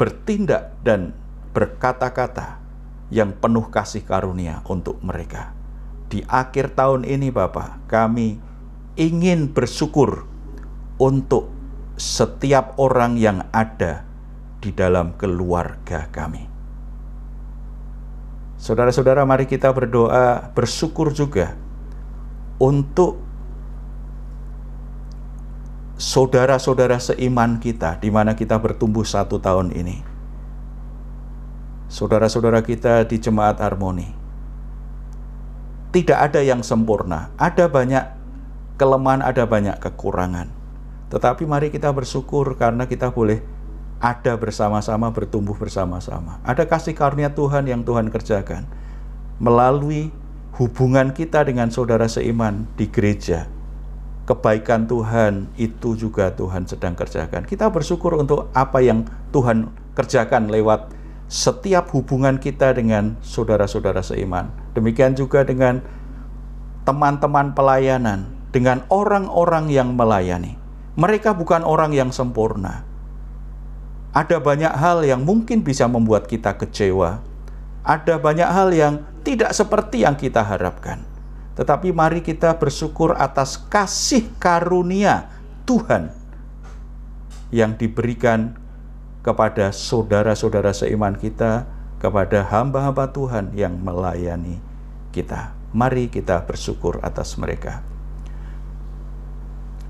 bertindak, 0.00 0.72
dan 0.80 1.12
berkata-kata 1.52 2.56
yang 3.12 3.36
penuh 3.36 3.68
kasih 3.68 4.02
karunia 4.02 4.64
untuk 4.64 4.96
mereka. 5.04 5.52
Di 6.10 6.24
akhir 6.26 6.74
tahun 6.74 7.06
ini, 7.06 7.30
Bapak, 7.30 7.86
kami 7.86 8.40
ingin 8.98 9.52
bersyukur 9.52 10.26
untuk 10.98 11.52
setiap 12.00 12.80
orang 12.80 13.14
yang 13.20 13.46
ada 13.52 14.02
di 14.58 14.74
dalam 14.74 15.14
keluarga 15.14 16.10
kami. 16.10 16.49
Saudara-saudara, 18.60 19.24
mari 19.24 19.48
kita 19.48 19.72
berdoa, 19.72 20.52
bersyukur 20.52 21.16
juga 21.16 21.56
untuk 22.60 23.16
saudara-saudara 25.96 27.00
seiman 27.00 27.56
kita, 27.56 27.96
di 27.96 28.12
mana 28.12 28.36
kita 28.36 28.60
bertumbuh 28.60 29.00
satu 29.00 29.40
tahun 29.40 29.72
ini. 29.72 30.04
Saudara-saudara 31.88 32.60
kita 32.60 33.08
di 33.08 33.16
Jemaat 33.16 33.64
Harmoni, 33.64 34.12
tidak 35.96 36.20
ada 36.20 36.44
yang 36.44 36.60
sempurna, 36.60 37.32
ada 37.40 37.64
banyak 37.64 38.12
kelemahan, 38.76 39.24
ada 39.24 39.48
banyak 39.48 39.80
kekurangan. 39.80 40.52
Tetapi 41.08 41.48
mari 41.48 41.72
kita 41.72 41.88
bersyukur 41.96 42.60
karena 42.60 42.84
kita 42.84 43.08
boleh 43.08 43.40
ada 44.00 44.32
bersama-sama, 44.40 45.12
bertumbuh 45.12 45.54
bersama-sama. 45.54 46.40
Ada 46.42 46.64
kasih 46.64 46.96
karunia 46.96 47.36
Tuhan 47.36 47.68
yang 47.68 47.84
Tuhan 47.84 48.08
kerjakan 48.08 48.64
melalui 49.36 50.08
hubungan 50.56 51.12
kita 51.12 51.44
dengan 51.44 51.68
saudara 51.68 52.08
seiman 52.08 52.64
di 52.80 52.88
gereja. 52.88 53.48
Kebaikan 54.24 54.88
Tuhan 54.88 55.52
itu 55.60 55.96
juga 55.96 56.32
Tuhan 56.32 56.64
sedang 56.64 56.96
kerjakan. 56.96 57.44
Kita 57.44 57.68
bersyukur 57.68 58.16
untuk 58.16 58.48
apa 58.56 58.80
yang 58.80 59.04
Tuhan 59.32 59.68
kerjakan 59.96 60.48
lewat 60.48 60.92
setiap 61.30 61.92
hubungan 61.94 62.40
kita 62.40 62.72
dengan 62.72 63.20
saudara-saudara 63.20 64.00
seiman. 64.00 64.50
Demikian 64.74 65.14
juga 65.14 65.46
dengan 65.46 65.82
teman-teman 66.86 67.52
pelayanan, 67.52 68.32
dengan 68.50 68.82
orang-orang 68.90 69.70
yang 69.70 69.94
melayani. 69.94 70.58
Mereka 70.98 71.38
bukan 71.38 71.62
orang 71.62 71.94
yang 71.94 72.10
sempurna, 72.10 72.82
Ada 74.10 74.42
banyak 74.42 74.74
hal 74.74 75.06
yang 75.06 75.22
mungkin 75.22 75.62
bisa 75.62 75.86
membuat 75.86 76.26
kita 76.26 76.58
kecewa. 76.58 77.22
Ada 77.86 78.18
banyak 78.18 78.50
hal 78.50 78.74
yang 78.74 78.94
tidak 79.22 79.54
seperti 79.54 80.02
yang 80.02 80.18
kita 80.18 80.42
harapkan. 80.42 81.06
Tetapi 81.54 81.94
mari 81.94 82.18
kita 82.18 82.58
bersyukur 82.58 83.14
atas 83.14 83.54
kasih 83.70 84.26
karunia 84.42 85.30
Tuhan 85.62 86.10
yang 87.54 87.78
diberikan 87.78 88.58
kepada 89.20 89.70
saudara-saudara 89.70 90.72
seiman 90.74 91.14
kita, 91.14 91.68
kepada 92.00 92.42
hamba-hamba 92.48 93.12
Tuhan 93.12 93.52
yang 93.54 93.76
melayani 93.78 94.58
kita. 95.12 95.54
Mari 95.70 96.10
kita 96.10 96.42
bersyukur 96.48 96.98
atas 97.04 97.38
mereka. 97.38 97.84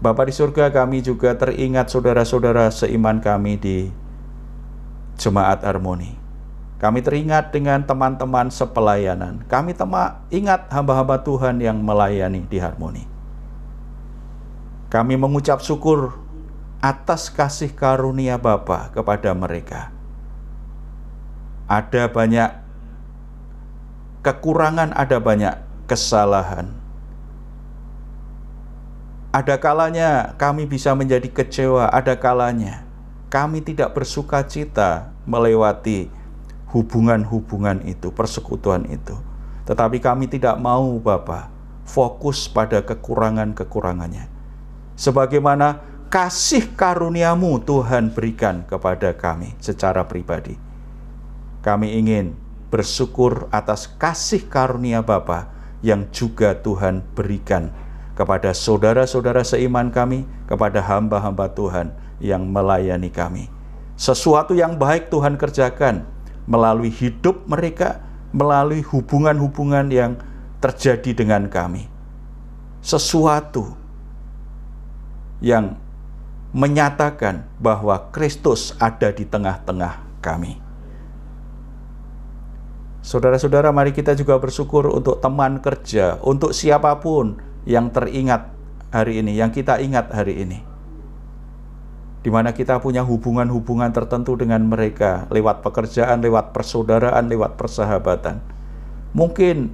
Bapak 0.01 0.29
di 0.29 0.35
surga 0.35 0.73
kami 0.73 1.05
juga 1.05 1.37
teringat 1.37 1.93
saudara-saudara 1.93 2.73
seiman 2.73 3.21
kami 3.21 3.57
di 3.61 3.77
Jemaat 5.21 5.61
Harmoni. 5.69 6.17
Kami 6.81 7.05
teringat 7.05 7.53
dengan 7.53 7.85
teman-teman 7.85 8.49
sepelayanan. 8.49 9.45
Kami 9.45 9.77
tema, 9.77 10.25
ingat 10.33 10.73
hamba-hamba 10.73 11.21
Tuhan 11.21 11.61
yang 11.61 11.77
melayani 11.77 12.41
di 12.49 12.57
Harmoni. 12.57 13.05
Kami 14.89 15.15
mengucap 15.21 15.61
syukur 15.61 16.17
atas 16.81 17.29
kasih 17.29 17.77
karunia 17.77 18.41
Bapa 18.41 18.89
kepada 18.97 19.37
mereka. 19.37 19.93
Ada 21.69 22.09
banyak 22.09 22.51
kekurangan, 24.25 24.97
ada 24.97 25.21
banyak 25.21 25.55
kesalahan. 25.85 26.73
Ada 29.37 29.61
kalanya 29.61 30.33
kami 30.41 30.65
bisa 30.65 30.97
menjadi 30.97 31.29
kecewa, 31.29 31.93
ada 31.93 32.17
kalanya 32.17 32.91
kami 33.31 33.63
tidak 33.63 33.95
bersuka 33.95 34.43
cita 34.43 35.10
melewati 35.27 36.09
hubungan-hubungan 36.71 37.83
itu, 37.85 38.15
persekutuan 38.15 38.87
itu. 38.89 39.19
Tetapi 39.67 39.99
kami 39.99 40.31
tidak 40.31 40.57
mau 40.59 40.99
Bapa 41.03 41.51
fokus 41.87 42.47
pada 42.47 42.83
kekurangan-kekurangannya. 42.87 44.31
Sebagaimana 44.95 45.83
kasih 46.11 46.75
karuniamu 46.79 47.63
Tuhan 47.63 48.15
berikan 48.15 48.63
kepada 48.67 49.15
kami 49.15 49.55
secara 49.59 50.07
pribadi. 50.07 50.59
Kami 51.61 51.99
ingin 51.99 52.35
bersyukur 52.71 53.51
atas 53.51 53.91
kasih 53.91 54.47
karunia 54.47 55.03
Bapa 55.03 55.51
yang 55.83 56.07
juga 56.15 56.55
Tuhan 56.55 57.03
berikan 57.15 57.75
kepada 58.15 58.53
saudara-saudara 58.53 59.43
seiman 59.43 59.89
kami, 59.89 60.29
kepada 60.45 60.85
hamba-hamba 60.85 61.51
Tuhan 61.57 61.97
yang 62.21 62.45
melayani 62.47 63.09
kami. 63.09 63.60
Sesuatu 64.01 64.57
yang 64.57 64.81
baik 64.81 65.13
Tuhan 65.13 65.37
kerjakan 65.37 66.09
melalui 66.49 66.89
hidup 66.89 67.45
mereka, 67.45 68.01
melalui 68.33 68.81
hubungan-hubungan 68.81 69.93
yang 69.93 70.17
terjadi 70.57 71.13
dengan 71.13 71.53
kami. 71.53 71.85
Sesuatu 72.81 73.77
yang 75.45 75.77
menyatakan 76.57 77.45
bahwa 77.61 78.09
Kristus 78.09 78.73
ada 78.81 79.13
di 79.13 79.29
tengah-tengah 79.29 80.25
kami. 80.25 80.57
Saudara-saudara, 83.05 83.69
mari 83.69 83.93
kita 83.93 84.17
juga 84.17 84.41
bersyukur 84.41 84.89
untuk 84.89 85.21
teman 85.21 85.61
kerja, 85.61 86.17
untuk 86.25 86.57
siapa 86.57 86.97
pun 87.05 87.37
yang 87.69 87.93
teringat 87.93 88.49
hari 88.97 89.21
ini, 89.21 89.37
yang 89.37 89.53
kita 89.53 89.77
ingat 89.77 90.09
hari 90.09 90.41
ini 90.41 90.70
di 92.21 92.29
mana 92.29 92.53
kita 92.53 92.77
punya 92.85 93.01
hubungan-hubungan 93.01 93.97
tertentu 93.97 94.37
dengan 94.37 94.61
mereka 94.69 95.25
lewat 95.33 95.65
pekerjaan, 95.65 96.21
lewat 96.21 96.53
persaudaraan, 96.53 97.33
lewat 97.33 97.57
persahabatan. 97.57 98.45
Mungkin 99.17 99.73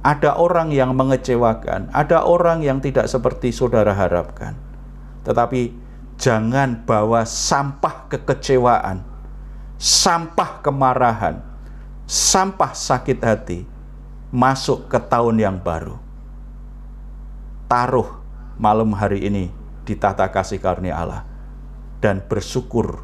ada 0.00 0.40
orang 0.40 0.72
yang 0.72 0.96
mengecewakan, 0.96 1.92
ada 1.92 2.24
orang 2.24 2.64
yang 2.64 2.80
tidak 2.80 3.12
seperti 3.12 3.52
saudara 3.52 3.92
harapkan. 3.92 4.56
Tetapi 5.28 5.76
jangan 6.16 6.80
bawa 6.88 7.28
sampah 7.28 8.08
kekecewaan, 8.08 9.04
sampah 9.76 10.64
kemarahan, 10.64 11.44
sampah 12.08 12.72
sakit 12.72 13.20
hati 13.20 13.68
masuk 14.32 14.88
ke 14.88 14.96
tahun 14.96 15.36
yang 15.36 15.56
baru. 15.60 16.00
Taruh 17.68 18.16
malam 18.56 18.96
hari 18.96 19.28
ini 19.28 19.52
di 19.84 19.92
tata 19.92 20.24
kasih 20.32 20.56
karunia 20.56 20.96
Allah 20.96 21.35
dan 22.00 22.24
bersyukur 22.24 23.02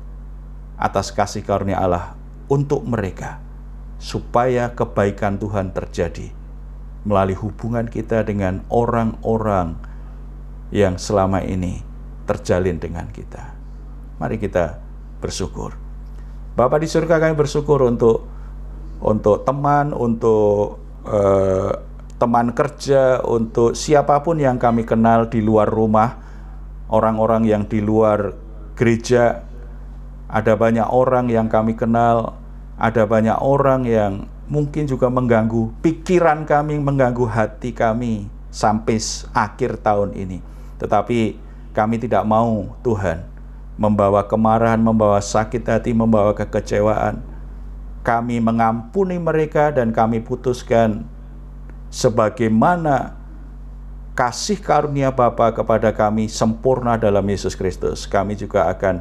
atas 0.77 1.15
kasih 1.15 1.47
karunia 1.47 1.79
Allah 1.79 2.19
untuk 2.51 2.85
mereka 2.85 3.41
supaya 4.03 4.75
kebaikan 4.75 5.39
Tuhan 5.39 5.71
terjadi 5.71 6.35
melalui 7.07 7.39
hubungan 7.39 7.87
kita 7.87 8.27
dengan 8.27 8.67
orang-orang 8.71 9.79
yang 10.75 10.99
selama 10.99 11.43
ini 11.43 11.83
terjalin 12.27 12.79
dengan 12.79 13.11
kita. 13.11 13.55
Mari 14.19 14.39
kita 14.39 14.79
bersyukur. 15.19 15.75
Bapak 16.55 16.83
di 16.83 16.89
surga 16.91 17.19
kami 17.19 17.35
bersyukur 17.35 17.83
untuk 17.87 18.27
untuk 19.03 19.43
teman, 19.43 19.91
untuk 19.91 20.79
eh, 21.07 21.73
teman 22.23 22.55
kerja, 22.55 23.19
untuk 23.27 23.75
siapa 23.75 24.23
pun 24.23 24.39
yang 24.39 24.59
kami 24.63 24.87
kenal 24.87 25.27
di 25.27 25.43
luar 25.43 25.67
rumah, 25.67 26.23
orang-orang 26.87 27.43
yang 27.51 27.63
di 27.67 27.83
luar 27.83 28.31
gereja, 28.79 29.45
ada 30.33 30.57
banyak 30.57 30.89
orang 30.89 31.29
yang 31.29 31.47
kami 31.49 31.77
kenal, 31.77 32.37
ada 32.81 33.05
banyak 33.05 33.37
orang 33.41 33.85
yang 33.85 34.13
mungkin 34.49 34.89
juga 34.89 35.09
mengganggu 35.13 35.73
pikiran 35.85 36.45
kami, 36.49 36.81
mengganggu 36.81 37.25
hati 37.29 37.73
kami 37.73 38.29
sampai 38.53 39.01
akhir 39.33 39.81
tahun 39.81 40.17
ini. 40.17 40.45
Tetapi 40.81 41.39
kami 41.73 41.97
tidak 41.97 42.25
mau 42.29 42.77
Tuhan 42.85 43.33
membawa 43.81 44.29
kemarahan, 44.29 44.81
membawa 44.81 45.21
sakit 45.25 45.65
hati, 45.65 45.97
membawa 45.97 46.37
kekecewaan. 46.37 47.25
Kami 48.03 48.43
mengampuni 48.43 49.17
mereka 49.17 49.71
dan 49.71 49.95
kami 49.95 50.19
putuskan 50.21 51.07
sebagaimana 51.89 53.22
kasih 54.13 54.61
karunia 54.61 55.09
Bapa 55.09 55.57
kepada 55.57 55.89
kami 55.89 56.29
sempurna 56.29 57.01
dalam 57.01 57.25
Yesus 57.25 57.57
Kristus, 57.57 58.05
kami 58.05 58.37
juga 58.37 58.69
akan 58.69 59.01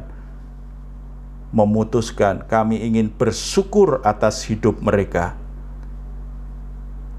memutuskan 1.52 2.48
kami 2.48 2.80
ingin 2.80 3.12
bersyukur 3.12 4.00
atas 4.08 4.48
hidup 4.48 4.80
mereka. 4.80 5.36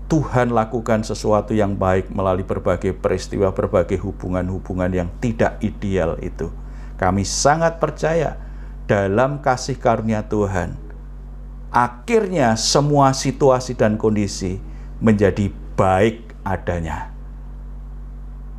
Tuhan 0.10 0.54
lakukan 0.54 1.06
sesuatu 1.06 1.58
yang 1.58 1.74
baik 1.78 2.10
melalui 2.14 2.46
berbagai 2.46 2.98
peristiwa, 2.98 3.50
berbagai 3.54 3.98
hubungan-hubungan 4.02 4.90
yang 4.94 5.10
tidak 5.22 5.58
ideal 5.62 6.18
itu. 6.22 6.54
Kami 6.98 7.26
sangat 7.26 7.82
percaya 7.82 8.38
dalam 8.86 9.42
kasih 9.42 9.78
karunia 9.78 10.22
Tuhan. 10.26 10.78
Akhirnya 11.74 12.54
semua 12.54 13.10
situasi 13.18 13.74
dan 13.74 13.98
kondisi 13.98 14.62
menjadi 15.02 15.50
baik 15.74 16.38
adanya 16.46 17.13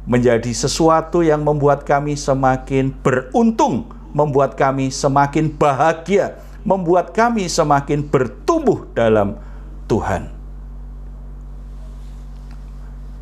menjadi 0.04 0.52
sesuatu 0.52 1.24
yang 1.24 1.40
membuat 1.40 1.88
kami 1.88 2.16
semakin 2.16 2.92
beruntung, 3.00 3.88
membuat 4.12 4.56
kami 4.56 4.92
semakin 4.92 5.48
bahagia, 5.48 6.36
membuat 6.60 7.16
kami 7.16 7.48
semakin 7.48 8.04
bertumbuh 8.04 8.84
dalam 8.92 9.40
Tuhan. 9.88 10.28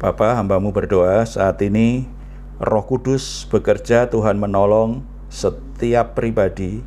Bapak, 0.03 0.35
hambamu 0.35 0.75
berdoa 0.75 1.23
saat 1.23 1.63
ini 1.63 2.11
Roh 2.59 2.83
Kudus 2.83 3.47
bekerja, 3.47 4.11
Tuhan 4.11 4.35
menolong 4.43 5.07
setiap 5.31 6.19
pribadi 6.19 6.83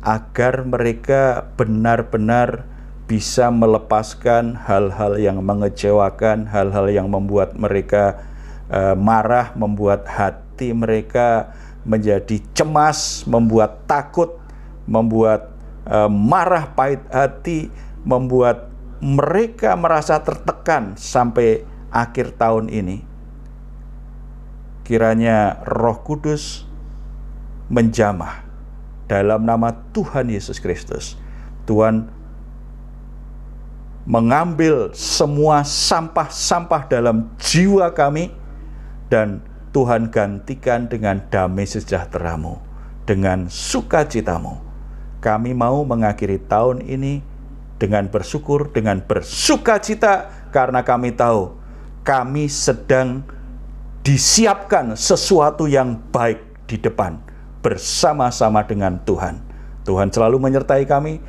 agar 0.00 0.64
mereka 0.64 1.52
benar-benar 1.60 2.64
bisa 3.04 3.52
melepaskan 3.52 4.56
hal-hal 4.56 5.20
yang 5.20 5.44
mengecewakan, 5.44 6.48
hal-hal 6.48 6.88
yang 6.88 7.12
membuat 7.12 7.52
mereka 7.52 8.24
Eh, 8.64 8.96
marah, 8.96 9.52
membuat 9.52 10.08
hati 10.08 10.72
mereka 10.72 11.52
menjadi 11.84 12.40
cemas, 12.56 13.28
membuat 13.28 13.84
takut, 13.84 14.40
membuat 14.88 15.52
uh, 15.84 16.08
marah 16.08 16.72
pahit 16.72 17.04
hati, 17.12 17.68
membuat 18.08 18.72
mereka 19.04 19.76
merasa 19.76 20.16
tertekan 20.16 20.96
sampai 20.96 21.60
akhir 21.92 22.40
tahun 22.40 22.72
ini. 22.72 23.04
Kiranya 24.88 25.60
Roh 25.68 26.00
Kudus 26.00 26.64
menjamah 27.68 28.48
dalam 29.04 29.44
nama 29.44 29.76
Tuhan 29.92 30.32
Yesus 30.32 30.56
Kristus. 30.56 31.20
Tuhan 31.68 32.08
mengambil 34.08 34.92
semua 34.96 35.64
sampah-sampah 35.64 36.88
dalam 36.88 37.28
jiwa 37.36 37.92
kami 37.92 38.43
dan 39.08 39.44
Tuhan 39.74 40.08
gantikan 40.08 40.86
dengan 40.86 41.18
damai 41.28 41.66
sejahteramu, 41.66 42.62
dengan 43.04 43.50
sukacitamu. 43.50 44.62
kami 45.24 45.56
mau 45.56 45.80
mengakhiri 45.88 46.36
tahun 46.36 46.84
ini 46.84 47.24
dengan 47.80 48.12
bersyukur, 48.12 48.68
dengan 48.76 49.00
bersuka 49.00 49.80
cita, 49.80 50.28
karena 50.52 50.84
kami 50.84 51.16
tahu 51.16 51.56
kami 52.04 52.52
sedang 52.52 53.24
disiapkan 54.04 54.92
sesuatu 54.92 55.64
yang 55.64 55.96
baik 56.12 56.68
di 56.68 56.76
depan 56.76 57.16
bersama-sama 57.64 58.60
dengan 58.68 59.00
Tuhan. 59.08 59.40
Tuhan 59.88 60.12
selalu 60.12 60.36
menyertai 60.36 60.84
kami, 60.84 61.24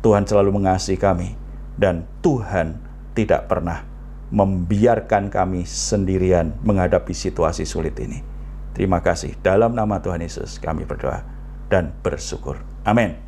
Tuhan 0.00 0.24
selalu 0.24 0.56
mengasihi 0.56 0.96
kami, 0.96 1.36
dan 1.76 2.08
Tuhan 2.24 2.80
tidak 3.12 3.52
pernah 3.52 3.84
membiarkan 4.34 5.30
kami 5.30 5.62
sendirian 5.62 6.58
menghadapi 6.66 7.14
situasi 7.14 7.62
sulit 7.62 7.94
ini. 8.02 8.18
Terima 8.74 8.98
kasih. 8.98 9.38
Dalam 9.38 9.78
nama 9.78 10.02
Tuhan 10.02 10.18
Yesus 10.18 10.58
kami 10.58 10.82
berdoa 10.82 11.22
dan 11.70 11.94
bersyukur. 12.02 12.58
Amin. 12.82 13.23